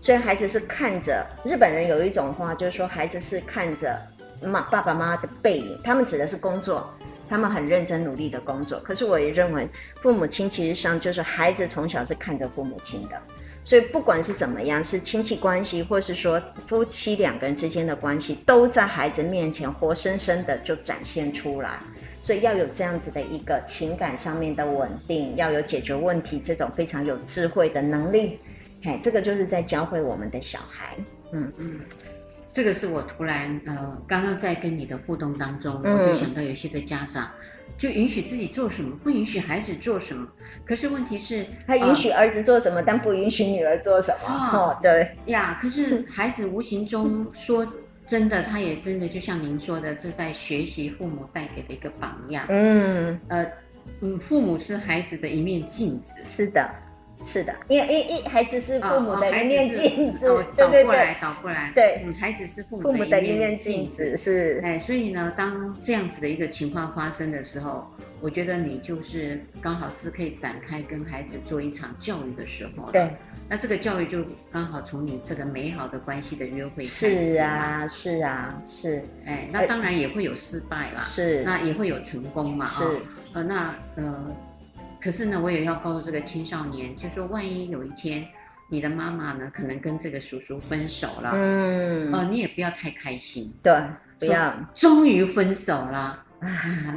[0.00, 4.00] 所以孩子是看着日本人有一种话，就是说孩子是看着
[4.40, 5.76] 妈爸爸妈妈的背影。
[5.82, 6.88] 他们指的是工作，
[7.28, 8.78] 他们很认真努力的工作。
[8.78, 9.68] 可是我也认为，
[10.00, 13.20] 父母亲其实上就是孩子从小是看着父母亲的。
[13.64, 21.80] 所以不管是怎么样，是亲戚关系，或是说夫妻两个人之间的关系，都在孩子面前活生生的就展现出来。
[22.20, 28.38] 所以要有这样子的一个情感上面的稳定，要有解决问题这种非常有智慧的能力。
[28.82, 30.96] 嘿，这个就是在教会我们的小孩。
[31.32, 31.80] 嗯嗯，
[32.54, 37.28] 这个是我突然呃，刚刚在跟你的互动当中，我就想到有些的家长。
[37.76, 40.24] 就允许自己做什么，不允许孩子做什么。
[40.64, 44.28] 可是问题是，他允许儿子做什么，呃、但不允许女儿做什么。
[44.28, 45.58] 哦，哦对呀。
[45.60, 47.66] 可是孩子无形中说
[48.06, 52.46] 真的，他也真的就像您说的，是在学习父母带给的一个榜样。
[52.48, 53.44] 嗯，呃，
[54.02, 56.20] 嗯，父母是孩子的一面镜子。
[56.24, 56.70] 是的。
[57.22, 67.86] 是的，因为一一孩子是父母的一面镜子，哦哦、 对对对，倒过来倒过来，对，嗯，孩子是父母的一面镜子，是，哎，所以呢，当这样子的一个情况发生的时候，
[68.20, 73.08] 我觉得你就是刚好是可以展开跟孩子做一场教育的时候，对，
[73.48, 83.00] 那这个教育就刚好从你这个美好的关系的约会开始，是啊，是啊，是，哎，那当然也会有失败啦，是，那也会有成功嘛，是，哦、
[83.34, 84.36] 呃，那呃。
[85.04, 88.26] 可是呢，我也要告诉这个青少年，就说，万一有一天
[88.70, 93.70] 你的妈妈呢，可能跟这个叔叔分手了，嗯，呃，你也不要太开心，对，
[94.18, 96.24] 不要，终于分手了，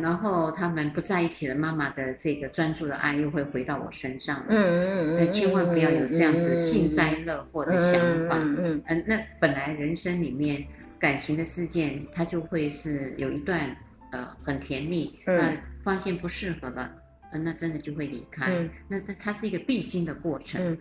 [0.02, 10.66] 然后他们不在一起了，妈妈的这个专注的爱又会回到我身上，嗯嗯嗯，千万不要有这样子幸灾乐祸的想法，嗯嗯，嗯，那本来人生里面
[10.98, 13.76] 感情的事件，它就会是有一段
[14.14, 15.52] 呃很甜蜜，那
[15.84, 16.90] 发现不适合了。
[17.32, 18.46] 嗯，那真的就会离开。
[18.48, 20.62] 嗯，那那它是一个必经的过程。
[20.72, 20.78] 嗯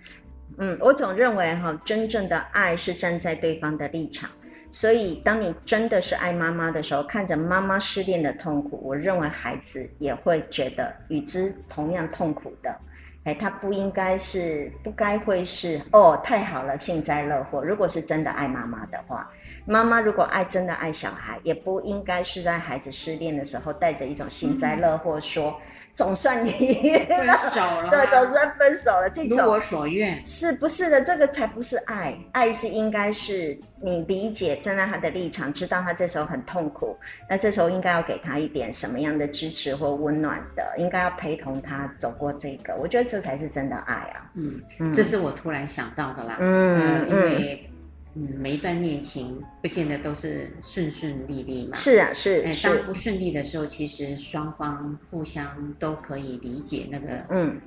[0.58, 4.30] 嗯，我总认为哈，真正的爱是站在对方的立场。
[4.70, 12.78] 所以，当你真的是爱妈妈的时候，看着妈妈失恋的痛苦，我认为孩子也会觉得与之同样痛苦的。
[13.24, 17.64] 哎，他不应该是，不该会是哦，太好了，幸灾乐祸。
[17.64, 19.28] 如果是真的爱妈妈的话，
[19.64, 25.50] 妈妈如果爱真的爱小孩，也不应该是在孩子失恋的时候带着一种幸灾乐祸说。
[25.50, 25.56] 嗯
[25.96, 26.52] 总算你
[27.08, 29.08] 分手了，对，总算分手了。
[29.08, 31.00] 这种如我所愿，是不是的？
[31.00, 36.94] 这个才不是爱，爱是应该是你理解，站在他的立场，知道他这时候很痛苦，
[37.30, 42.76] 那这时候应该要给他一点什么样的支持或温暖的，应该要陪同他走过这个。
[42.76, 44.30] 我觉得这才是真的爱啊。
[44.34, 46.36] 嗯，嗯，这是我突然想到的啦。
[46.40, 47.70] 嗯，呃、因为。
[48.18, 51.76] 嗯，每一段恋情不见得都是顺顺利利嘛。
[51.76, 52.42] 是啊，是。
[52.46, 55.46] 哎，当不顺利的时候，其实双方互相
[55.78, 57.60] 都可以理解那个嗯，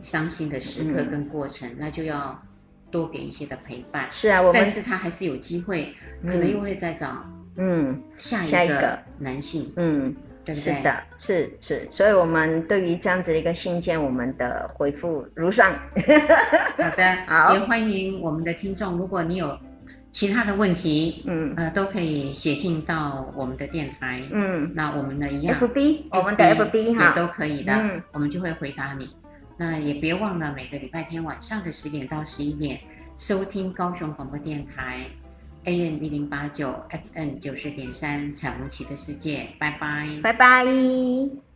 [0.00, 2.40] 伤心的时刻跟过程，嗯，那就要
[2.92, 4.06] 多给一些的陪伴。
[4.12, 4.62] 是啊，我们。
[4.62, 7.24] 但是他还是有机会，嗯，可能又会再找
[7.56, 10.14] 嗯下一个男性嗯。
[10.44, 15.72] 对对是的，是是，所以，我们对于这样子的一个信件，我们的回复如上。
[16.76, 19.58] 好的，好，也欢迎我们的听众，如果你有。
[20.12, 29.08] 其他的问题，嗯，呃，都可以写信到我们的电台，嗯，那我们的一样，FB，我们的 FB 哈，也都可以的，嗯，我们就会回答你。
[29.56, 32.78] 那也别忘了每个礼拜天晚上的十点到十一点
[33.16, 35.06] 收听高雄广播电台
[35.64, 36.74] AM 一零八九
[37.14, 41.51] FM 九十点三彩虹旗的世界，拜拜，拜拜。